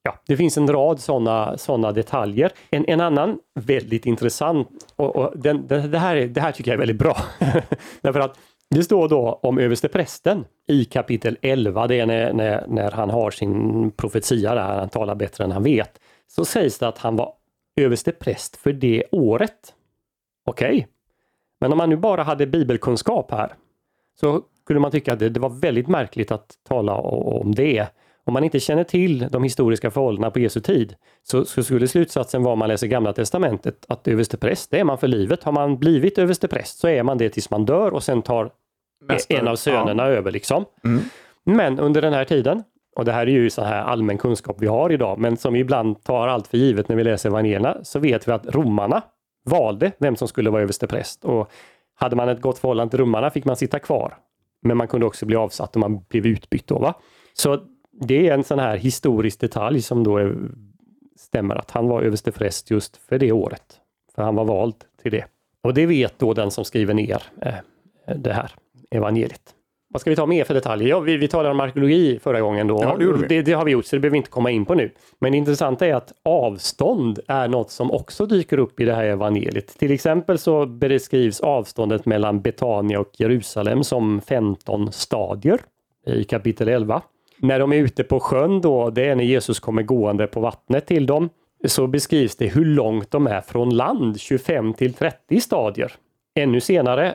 [0.07, 2.53] ja, det finns en rad sådana såna detaljer.
[2.71, 6.75] En, en annan väldigt intressant, och, och den, det, det, här, det här tycker jag
[6.75, 7.17] är väldigt bra.
[8.01, 8.39] Därför att
[8.71, 13.31] det står då om översteprästen i kapitel 11, det är när, när, när han har
[13.31, 16.01] sin profetia där, han talar bättre än han vet.
[16.27, 17.33] Så sägs det att han var
[17.81, 19.75] överstepräst för det året.
[20.45, 20.85] Okej, okay.
[21.61, 23.55] men om man nu bara hade bibelkunskap här
[24.21, 27.87] så skulle man tycka att det, det, var väldigt märkligt att tala om det.
[28.27, 32.43] Om man inte känner till de historiska förhållandena på Jesu tid så, så skulle slutsatsen
[32.43, 35.45] vara om man läser Gamla Testamentet att överstepräst, det är man för livet.
[35.45, 38.51] Har man blivit överstepräst så är man det tills man dör och sen tar
[39.09, 39.39] Mästare.
[39.39, 40.09] en av sönerna ja.
[40.09, 40.31] över.
[40.31, 40.65] liksom.
[40.85, 41.03] Mm.
[41.45, 42.63] Men under den här tiden
[42.97, 45.61] och det här är ju så här allmän kunskap vi har idag, men som vi
[45.61, 49.03] ibland tar allt för givet när vi läser evangelierna, så vet vi att romarna
[49.45, 51.25] valde vem som skulle vara överstepräst.
[51.25, 51.51] Och
[51.95, 54.19] hade man ett gott förhållande till romarna fick man sitta kvar.
[54.63, 56.67] Men man kunde också bli avsatt om man blev utbytt.
[56.67, 56.95] Då, va?
[57.33, 57.59] Så
[58.01, 60.37] det är en sån här historisk detalj som då är,
[61.17, 63.81] stämmer att han var överstepräst just för det året.
[64.15, 65.25] För han var vald till det.
[65.63, 67.55] Och det vet då den som skriver ner eh,
[68.17, 68.51] det här
[68.91, 69.53] evangeliet.
[69.89, 70.89] Vad ska vi ta mer för detaljer?
[70.89, 72.67] Ja, vi, vi talade om arkeologi förra gången.
[72.67, 72.83] Då.
[72.83, 74.75] Ja, det, det, det, har vi gjort, så det behöver vi inte komma in på
[74.75, 74.91] nu.
[75.19, 79.05] Men det intressanta är att avstånd är något som också dyker upp i det här
[79.05, 79.79] evangeliet.
[79.79, 85.61] Till exempel så beskrivs avståndet mellan Betania och Jerusalem som 15 stadier
[86.07, 87.03] i kapitel 11.
[87.39, 90.87] När de är ute på sjön då, det är när Jesus kommer gående på vattnet
[90.87, 91.29] till dem,
[91.65, 95.93] så beskrivs det hur långt de är från land, 25 till 30 stadier.
[96.35, 97.15] Ännu senare,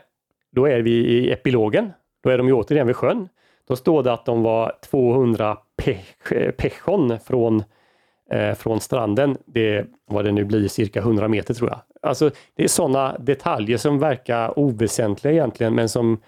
[0.51, 1.91] då är vi i epilogen,
[2.23, 3.29] då är de ju återigen vid sjön.
[3.67, 5.57] Då står det att de var 200
[6.57, 7.63] pechon från,
[8.31, 11.79] eh, från stranden, det vad det nu blir, cirka 100 meter tror jag.
[12.01, 16.21] Alltså det är sådana detaljer som verkar oväsentliga egentligen, men som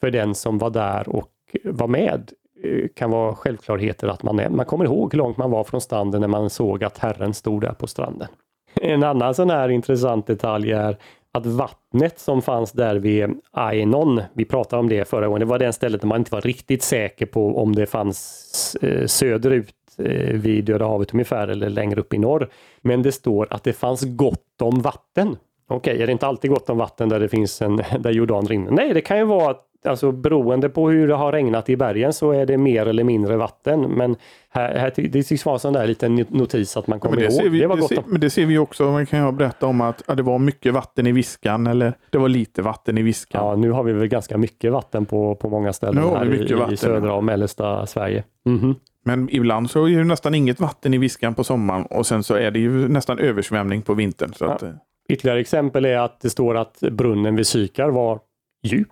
[0.00, 1.30] för den som var där och
[1.64, 2.32] var med
[2.62, 4.48] Eh, kan vara självklarheter att man är.
[4.48, 7.60] Man kommer ihåg hur långt man var från stranden när man såg att Herren stod
[7.60, 8.28] där på stranden.
[8.74, 10.96] En annan sån här intressant detalj är
[11.32, 15.58] att vattnet som fanns där vid Ainon, vi pratade om det förra gången, det var
[15.58, 20.34] den stället där man inte var riktigt säker på om det fanns eh, söderut eh,
[20.34, 22.48] vid Döda havet ungefär eller längre upp i norr.
[22.80, 25.36] Men det står att det fanns gott om vatten.
[25.68, 28.46] Okej, okay, är det inte alltid gott om vatten där det finns en, där Jordan
[28.46, 28.70] rinner?
[28.70, 32.12] Nej, det kan ju vara att alltså beroende på hur det har regnat i bergen
[32.12, 33.80] så är det mer eller mindre vatten.
[33.80, 34.16] Men
[34.50, 37.48] här, här, det tycks vara en sån där liten notis att man kommer ja, ihåg.
[37.48, 40.02] Vi, det, det ser, men det ser vi också, man kan jag berätta om att
[40.06, 43.46] ja, det var mycket vatten i Viskan eller det var lite vatten i Viskan.
[43.46, 46.74] Ja, nu har vi väl ganska mycket vatten på, på många ställen här i, vatten,
[46.74, 48.24] i, södra och mellersta Sverige.
[48.46, 48.74] Mm -hmm.
[49.04, 52.34] Men ibland så är det nästan inget vatten i Viskan på sommaren och sen så
[52.34, 54.32] är det ju nästan översvämning på vintern.
[54.34, 54.52] Så ja.
[54.52, 54.70] att, eh.
[55.08, 58.20] Ytterligare exempel är att det står att brunnen vid Sykar var
[58.62, 58.88] djup.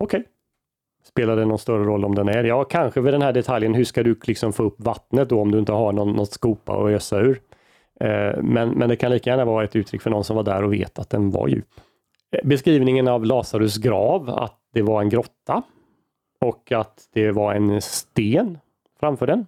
[0.00, 0.30] Okej, okay.
[1.02, 2.44] Spelar det någon större roll om den är?
[2.44, 3.74] Ja, kanske vid den här detaljen.
[3.74, 6.72] Hur ska du liksom få upp vattnet då om du inte har någon, något skopa
[6.72, 7.40] att ösa ur?
[8.00, 10.64] Eh, men, men det kan lika gärna vara ett uttryck för någon som var där
[10.64, 11.80] och vet att den var djup.
[12.30, 15.62] Eh, beskrivningen av Lazarus grav, att det var en grotta
[16.40, 18.58] och att det var en sten
[19.00, 19.46] framför den.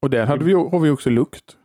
[0.00, 1.56] Och där hade vi, har vi också lukt.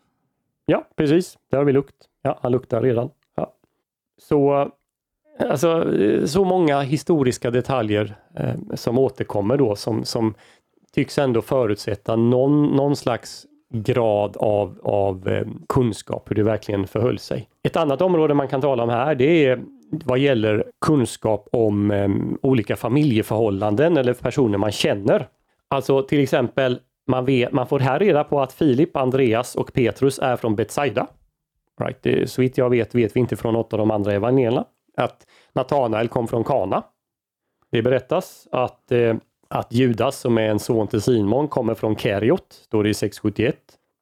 [0.65, 1.37] Ja, precis.
[1.51, 1.95] Där har vi lukt.
[2.21, 3.09] Ja, han luktar redan.
[3.35, 3.53] Ja.
[4.17, 4.71] Så
[5.39, 10.33] Alltså eh, så många historiska detaljer eh, som återkommer då som, som
[10.93, 17.19] tycks ändå förutsätta någon, någon slags grad av, av eh, kunskap hur det verkligen förhöll
[17.19, 17.49] sig.
[17.63, 19.59] Ett annat område man kan tala om här det är
[20.05, 22.09] vad gäller kunskap om eh,
[22.41, 25.27] olika familjeförhållanden eller personer man känner.
[25.67, 30.19] Alltså till exempel man, vet, man får här reda på att Filip, Andreas och Petrus
[30.19, 31.07] är från Betsaida.
[31.81, 32.29] Right.
[32.29, 34.65] Så vitt jag vet vet vi inte från något av de andra evangelierna
[34.97, 36.83] att Natanael kom från Kana.
[37.71, 39.15] Det berättas att, eh,
[39.47, 43.55] att Judas som är en son till Simon kommer från Keriot, står det i 671.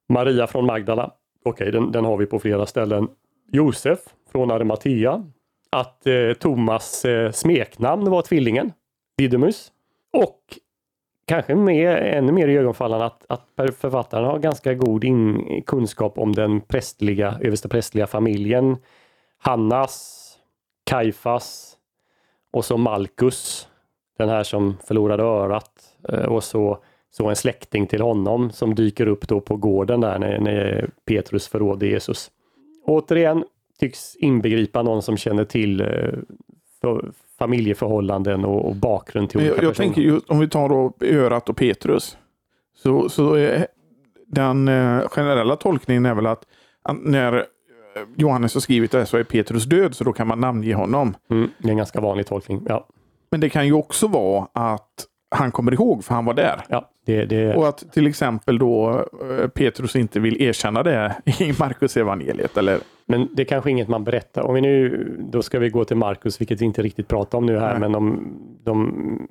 [0.10, 1.12] Maria från Magdala,
[1.46, 3.08] okej okay, den, den, har vi på flera ställen.
[3.52, 4.00] Josef
[4.32, 5.24] från Arimathea.
[5.70, 8.74] Att eh, Thomas eh, smeknamn var tvillingen,
[9.18, 9.72] Didymus.
[10.14, 10.40] Och
[11.26, 16.62] kanske mer, ännu mer iögonfallande att, att författaren har ganska god in, kunskap om den
[16.62, 18.78] prästliga, översteprästliga familjen.
[19.38, 20.25] Hannas
[20.86, 21.78] Kaifas
[22.52, 23.68] och så Malkus,
[24.18, 25.72] den här som förlorade örat
[26.10, 26.78] eh, och så,
[27.12, 31.48] så en släkting till honom som dyker upp då på gården där när, när Petrus
[31.48, 32.32] förråder Jesus.
[32.86, 33.44] Återigen
[33.80, 36.14] tycks inbegripa någon som känner till eh,
[37.40, 39.88] familjeförhållanden och, och bakgrund till olika jag, jag personer.
[39.88, 42.18] tänker just om vi tar då örat och Petrus.
[42.76, 43.68] Så, så är
[44.28, 46.46] den eh, generella tolkningen är väl att
[46.94, 47.46] när
[48.16, 51.16] Johannes har skrivit det så är Petrus död så då kan man namnge honom.
[51.30, 52.66] Mm, det är en ganska vanlig tolkning.
[52.68, 52.88] Ja.
[53.32, 56.62] Men det kan ju också vara att han kommer ihåg för han var där.
[56.70, 57.56] Ja, det, det...
[57.56, 59.06] Och att till exempel då
[59.40, 62.80] eh, Petrus inte vill erkänna det i Markus evangeliet eller?
[63.06, 64.42] Men det är kanske inget man berättar.
[64.42, 67.46] Om vi nu, då ska vi gå till Markus, vilket vi inte riktigt pratar om
[67.46, 67.80] nu här, Nej.
[67.80, 68.32] men de,
[68.64, 69.28] de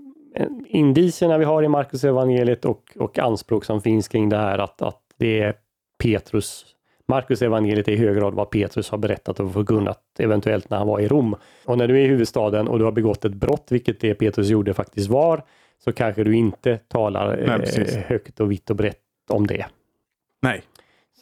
[0.67, 4.83] indicierna vi har i Markus evangeliet och, och anspråk som finns kring det här att,
[4.83, 5.55] att det är
[6.03, 6.74] Petrus
[7.09, 10.87] Markus evangeliet är i hög grad vad Petrus har berättat och förkunnat eventuellt när han
[10.87, 11.37] var i Rom.
[11.65, 14.49] Och när du är i huvudstaden och du har begått ett brott, vilket det Petrus
[14.49, 15.43] gjorde faktiskt var,
[15.85, 18.99] så kanske du inte talar Nej, eh, högt och vitt och brett
[19.29, 19.67] om det.
[20.43, 20.63] Nej.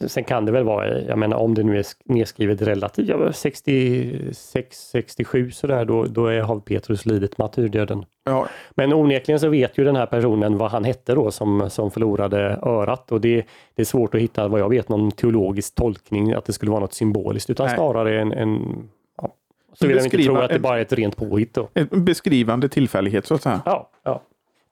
[0.09, 4.77] Sen kan det väl vara, jag menar om det nu är nedskrivet relativt, ja, 66,
[4.77, 8.05] 67 sådär, då, då är, har Petrus lidit martyrdöden.
[8.25, 8.47] Ja.
[8.71, 12.59] Men onekligen så vet ju den här personen vad han hette då som, som förlorade
[12.63, 16.45] örat och det, det är svårt att hitta, vad jag vet, någon teologisk tolkning att
[16.45, 17.77] det skulle vara något symboliskt utan Nej.
[17.77, 18.89] snarare en, en
[19.23, 19.35] ja,
[19.73, 21.55] så vill jag inte tro att det bara är ett rent påhitt.
[21.55, 21.69] Då.
[21.75, 23.61] En beskrivande tillfällighet så att säga.
[23.65, 24.23] Ja, ja.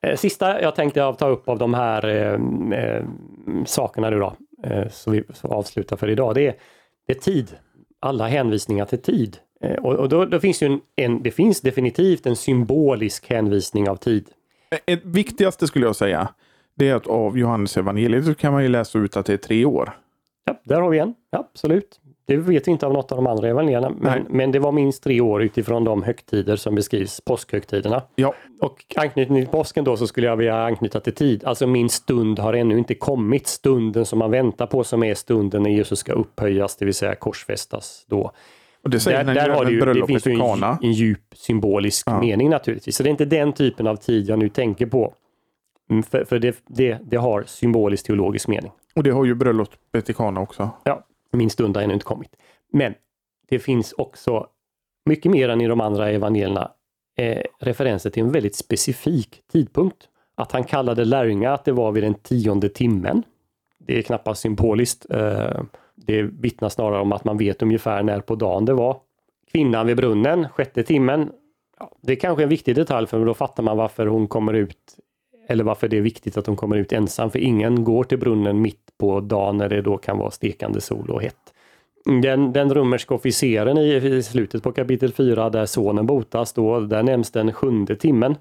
[0.02, 3.04] Eh, sista jag tänkte ta upp av de här eh, eh,
[3.66, 4.34] sakerna nu då,
[4.64, 6.54] eh, så vi avslutar för idag, det är,
[7.06, 7.56] det är tid.
[8.00, 9.38] Alla hänvisningar till tid.
[9.60, 13.88] Eh, och, och då, då, finns ju en, en, det finns definitivt en symbolisk hänvisning
[13.88, 14.30] av tid.
[14.70, 16.28] Det eh, viktigaste skulle jag säga,
[16.74, 19.36] det är att av Johannes evangeliet så kan man ju läsa ut att det är
[19.36, 19.98] tre år.
[20.44, 21.14] Ja, där har vi en.
[21.30, 22.00] Ja, absolut.
[22.26, 25.02] Det vet vi inte av något av de andra evangelierna, men, men, det var minst
[25.02, 28.02] tre år utifrån de högtider som beskrivs, påskhögtiderna.
[28.14, 28.34] Ja.
[28.60, 31.44] Och anknytning till påsken då så skulle jag vilja anknyta till tid.
[31.44, 33.46] Alltså min stund har ännu inte kommit.
[33.46, 37.14] Stunden som man väntar på som är stunden när Jesus ska upphöjas, det vill säga
[37.14, 38.32] korsfästas då.
[38.84, 42.06] Och det säger där, där har det, ju, det finns ju en, en djup symbolisk
[42.06, 42.20] ja.
[42.20, 42.96] mening naturligtvis.
[42.96, 45.14] Så det är inte den typen av tid jag nu tänker på.
[46.10, 48.72] För, för det, det, det har symbolisk teologisk mening.
[48.94, 50.70] Och det har ju bröllopet i Kana också.
[50.84, 52.36] Ja, min stund har ännu inte kommit.
[52.72, 52.94] Men
[53.48, 54.46] det finns också
[55.04, 56.70] mycket mer än i de andra evangelierna
[57.16, 60.08] eh, referenser till en väldigt specifik tidpunkt.
[60.34, 63.22] Att han kallade lärjungar att det var vid den tionde timmen.
[63.78, 65.06] Det är knappast symboliskt.
[65.10, 65.62] Eh,
[65.94, 69.00] det vittnar snarare om att man vet ungefär när på dagen det var.
[69.52, 71.32] Kvinnan vid brunnen, sjätte timmen.
[71.78, 74.98] Ja, det är kanske en viktig detalj för då fattar man varför hon kommer ut
[75.50, 78.62] eller varför det är viktigt att de kommer ut ensam, för ingen går till brunnen
[78.62, 81.54] mitt på dagen när det då kan vara stekande sol och hett.
[82.22, 87.02] Den, den romerska officeren i, i slutet på kapitel 4 där sonen botas, då, där
[87.02, 88.34] nämns den sjunde timmen.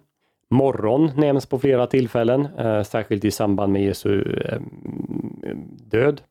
[0.49, 4.59] Morgon nämns på flera tillfällen, eh, särskilt i samband med Jesu eh,
[5.91, 6.21] död.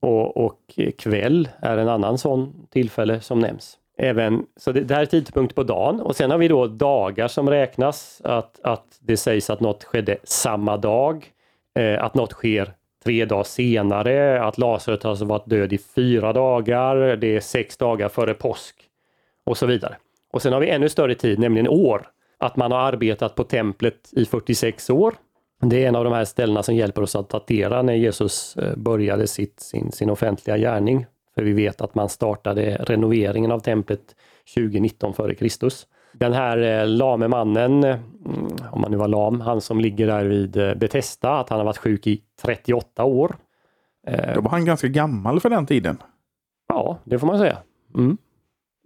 [0.00, 0.60] Och, och,
[0.98, 3.78] kväll är en annan sån tillfälle som nämns.
[3.96, 7.28] Även, så det, det här är tidpunkt på dagen och sen har vi då dagar
[7.28, 11.26] som räknas, att, att det sägs att något skedde samma dag,
[11.78, 12.74] eh, att något sker
[13.04, 17.76] tre dagar senare, att Lasaret har alltså varit död i fyra dagar, det är sex
[17.76, 18.74] dagar före påsk
[19.44, 19.96] och så vidare.
[20.32, 22.06] Och sen har vi ännu större tid, nämligen år.
[22.38, 25.14] Att man har arbetat på templet i 46 år.
[25.60, 28.76] Det är en av de här ställena som hjälper oss att datera när Jesus eh,
[28.76, 31.06] började sitt, sin, sin offentliga gärning.
[31.34, 34.16] För vi vet att man startade renoveringen av templet
[34.54, 35.86] 2019 före Kristus.
[36.12, 37.98] Den här eh, lame mannen, mm,
[38.70, 41.66] om man nu var lam, han som ligger där vid eh, Betesta, att han har
[41.66, 43.36] varit sjuk i 38 år.
[44.34, 45.96] Då var han ganska gammal för den tiden.
[46.68, 47.58] Ja, det får man säga.
[47.94, 48.16] Mm.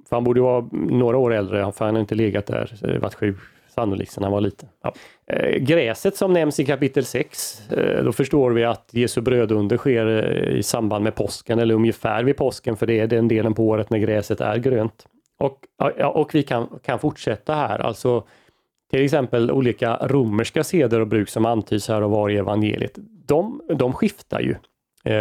[0.08, 3.36] För han borde vara några år äldre, för han har inte legat där, varit sjuk
[3.78, 4.68] sannolikt sedan han var liten.
[4.82, 4.94] Ja.
[5.26, 10.06] Eh, gräset som nämns i kapitel 6, eh, då förstår vi att Jesu brödunder sker
[10.06, 13.68] eh, i samband med påsken eller ungefär vid påsken för det är den delen på
[13.68, 15.06] året när gräset är grönt.
[15.38, 15.58] Och,
[16.04, 18.24] och vi kan, kan fortsätta här, alltså
[18.90, 22.98] till exempel olika romerska seder och bruk som antyds här och var i evangeliet.
[23.26, 24.54] De, de skiftar ju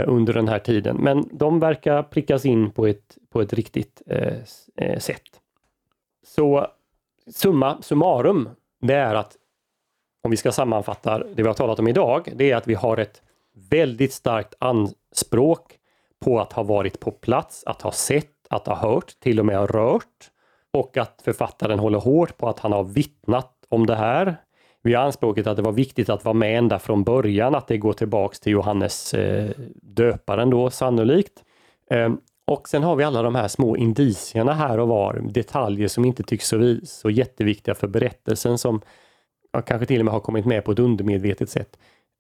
[0.05, 4.99] under den här tiden, men de verkar prickas in på ett, på ett riktigt eh,
[4.99, 5.21] sätt.
[6.25, 6.67] Så
[7.30, 8.49] summa summarum,
[8.82, 9.38] det är att
[10.23, 12.97] om vi ska sammanfatta det vi har talat om idag, det är att vi har
[12.97, 13.21] ett
[13.69, 15.78] väldigt starkt anspråk
[16.25, 19.57] på att ha varit på plats, att ha sett, att ha hört, till och med
[19.57, 20.32] ha rört
[20.73, 24.36] och att författaren håller hårt på att han har vittnat om det här.
[24.84, 27.78] Vi har anspråket att det var viktigt att vara med ända från början, att det
[27.78, 31.43] går tillbaks till Johannes eh, döparen då sannolikt.
[31.89, 32.09] Eh,
[32.51, 36.23] och sen har vi alla de här små indicierna här och var, detaljer som inte
[36.23, 38.81] tycks så, så jätteviktiga för berättelsen som
[39.51, 41.77] ja, kanske till och med har kommit med på ett undermedvetet sätt,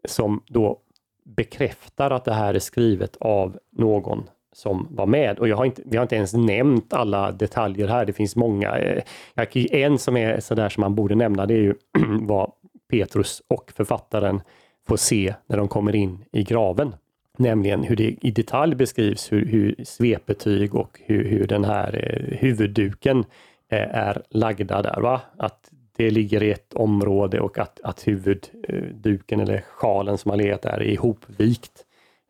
[0.07, 0.79] som då
[1.25, 5.39] bekräftar att det här är skrivet av någon som var med.
[5.39, 8.05] Och jag har inte, vi har inte ens nämnt alla detaljer här.
[8.05, 8.77] Det finns många.
[8.77, 9.03] Eh,
[9.71, 11.73] en som är sådär som man borde nämna, det är ju
[12.21, 12.51] vad
[12.89, 14.41] Petrus och författaren
[14.87, 16.95] får se när de kommer in i graven
[17.39, 22.37] nämligen hur det i detalj beskrivs hur, hur svepetyg och hur, hur den här eh,
[22.37, 23.19] huvudduken
[23.71, 25.01] eh, är lagda där.
[25.01, 25.21] Va?
[25.37, 30.37] Att det ligger i ett område och att, att huvudduken eh, eller sjalen som har
[30.37, 31.83] legat där är ihopvikt.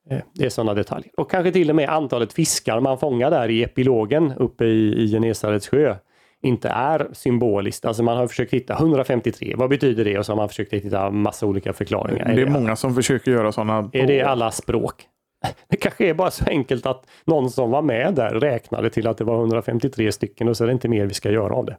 [0.10, 1.12] Eh, det är sådana detaljer.
[1.18, 5.08] Och kanske till och med antalet fiskar man fångar där i epilogen uppe i, i
[5.08, 5.96] Genesarets sjö
[6.44, 7.86] inte är symboliskt.
[7.86, 10.18] Alltså man har försökt hitta 153, vad betyder det?
[10.18, 12.26] Och så har man försökt hitta massa olika förklaringar.
[12.26, 13.90] Det är, är det många som försöker göra sådana.
[13.94, 14.96] Är det alla språk?
[15.70, 19.18] Det kanske är bara så enkelt att någon som var med där räknade till att
[19.18, 21.78] det var 153 stycken och så är det inte mer vi ska göra av det.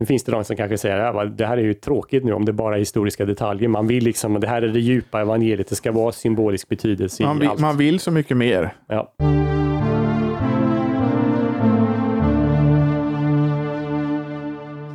[0.00, 2.44] Nu finns det de som kanske säger att det här är ju tråkigt nu om
[2.44, 3.68] det bara är historiska detaljer.
[3.68, 7.38] Man vill liksom, det här är det djupa evangeliet, det ska vara symbolisk betydelse man
[7.38, 7.60] vill, allt.
[7.60, 8.74] Man vill så mycket mer.
[8.88, 9.14] Ja.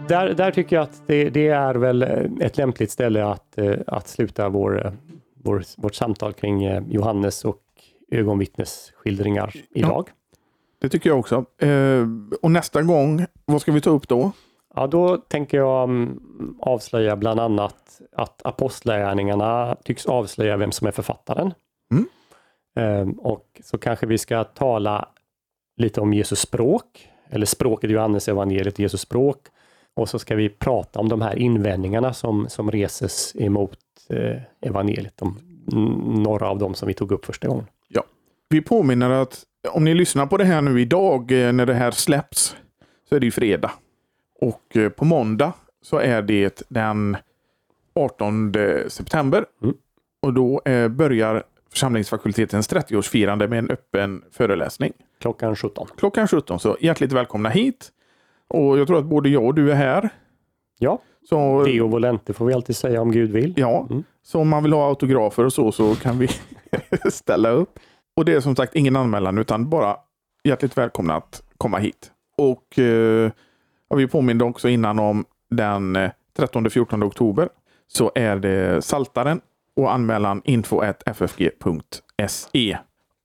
[0.08, 2.02] Där, där tycker jag att det, det, är väl
[2.42, 4.94] ett lämpligt ställe att, eh, att sluta vår,
[5.44, 7.62] vår, vårt samtal kring eh, Johannes och
[8.12, 10.06] ögonvittnesskildringar idag.
[10.08, 10.38] Ja,
[10.80, 11.46] det tycker jag också.
[11.58, 12.08] Eh,
[12.42, 14.32] och nästa gång, vad ska vi ta upp då?
[14.76, 16.20] Ja, då tänker jag mm,
[16.60, 21.54] avslöja bland annat att apostlagärningarna tycks avslöja vem som är författaren.
[21.92, 23.12] Mm.
[23.12, 25.10] Och så kanske vi ska tala
[25.78, 29.38] lite om Jesus språk, eller språket i Johannes evangeliet, Jesus språk
[29.96, 33.80] och så ska vi prata om de här invändningarna som, som reses emot
[34.10, 35.40] eh, evangeliet, de,
[36.24, 37.66] några av dem som vi tog upp första gången.
[37.88, 38.04] Ja.
[38.50, 41.92] Vi påminner att om ni lyssnar på det här nu idag eh, när det här
[41.92, 42.56] släpps
[43.10, 43.72] så är det ju fredag.
[44.42, 47.18] Och eh, på måndag så är det den
[47.94, 48.54] 18
[48.88, 49.46] september.
[49.64, 49.76] Mm.
[50.22, 54.94] Och då eh, börjar församlingsfakultetens 30-årsfirande med en öppen föreläsning.
[55.22, 55.88] Klockan 17.
[55.98, 57.92] Klockan 17, så hjärtligt välkomna hit.
[58.50, 60.10] Och jag tror att både jag och du är här.
[60.80, 63.54] Ja, så, Deo volente får vi alltid säga om Gud vill.
[63.58, 64.04] Ja, mm.
[64.24, 66.28] så om man vill ha autografer och så, så kan vi
[67.12, 67.80] ställa upp.
[68.16, 69.98] Och det är som sagt ingen anmälan utan bara
[70.44, 72.12] hjärtligt välkomna att komma hit.
[72.38, 73.32] Och eh,
[73.96, 75.98] vi påminde också innan om den
[76.38, 77.50] 13-14 oktober
[77.88, 79.42] så är det Saltaren
[79.76, 81.58] och anmälan info.ffg.se.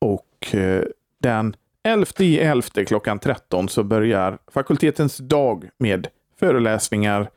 [0.01, 0.83] Och eh,
[1.23, 6.07] den 11 i 11 klockan 13 så börjar fakultetens dag med
[6.41, 7.31] föreläsningar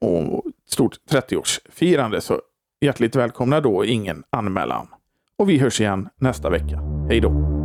[0.00, 2.20] och stort 30-årsfirande.
[2.20, 2.40] Så
[2.80, 4.88] hjärtligt välkomna då, ingen anmälan.
[5.36, 6.80] Och vi hörs igen nästa vecka.
[7.08, 7.55] Hej då!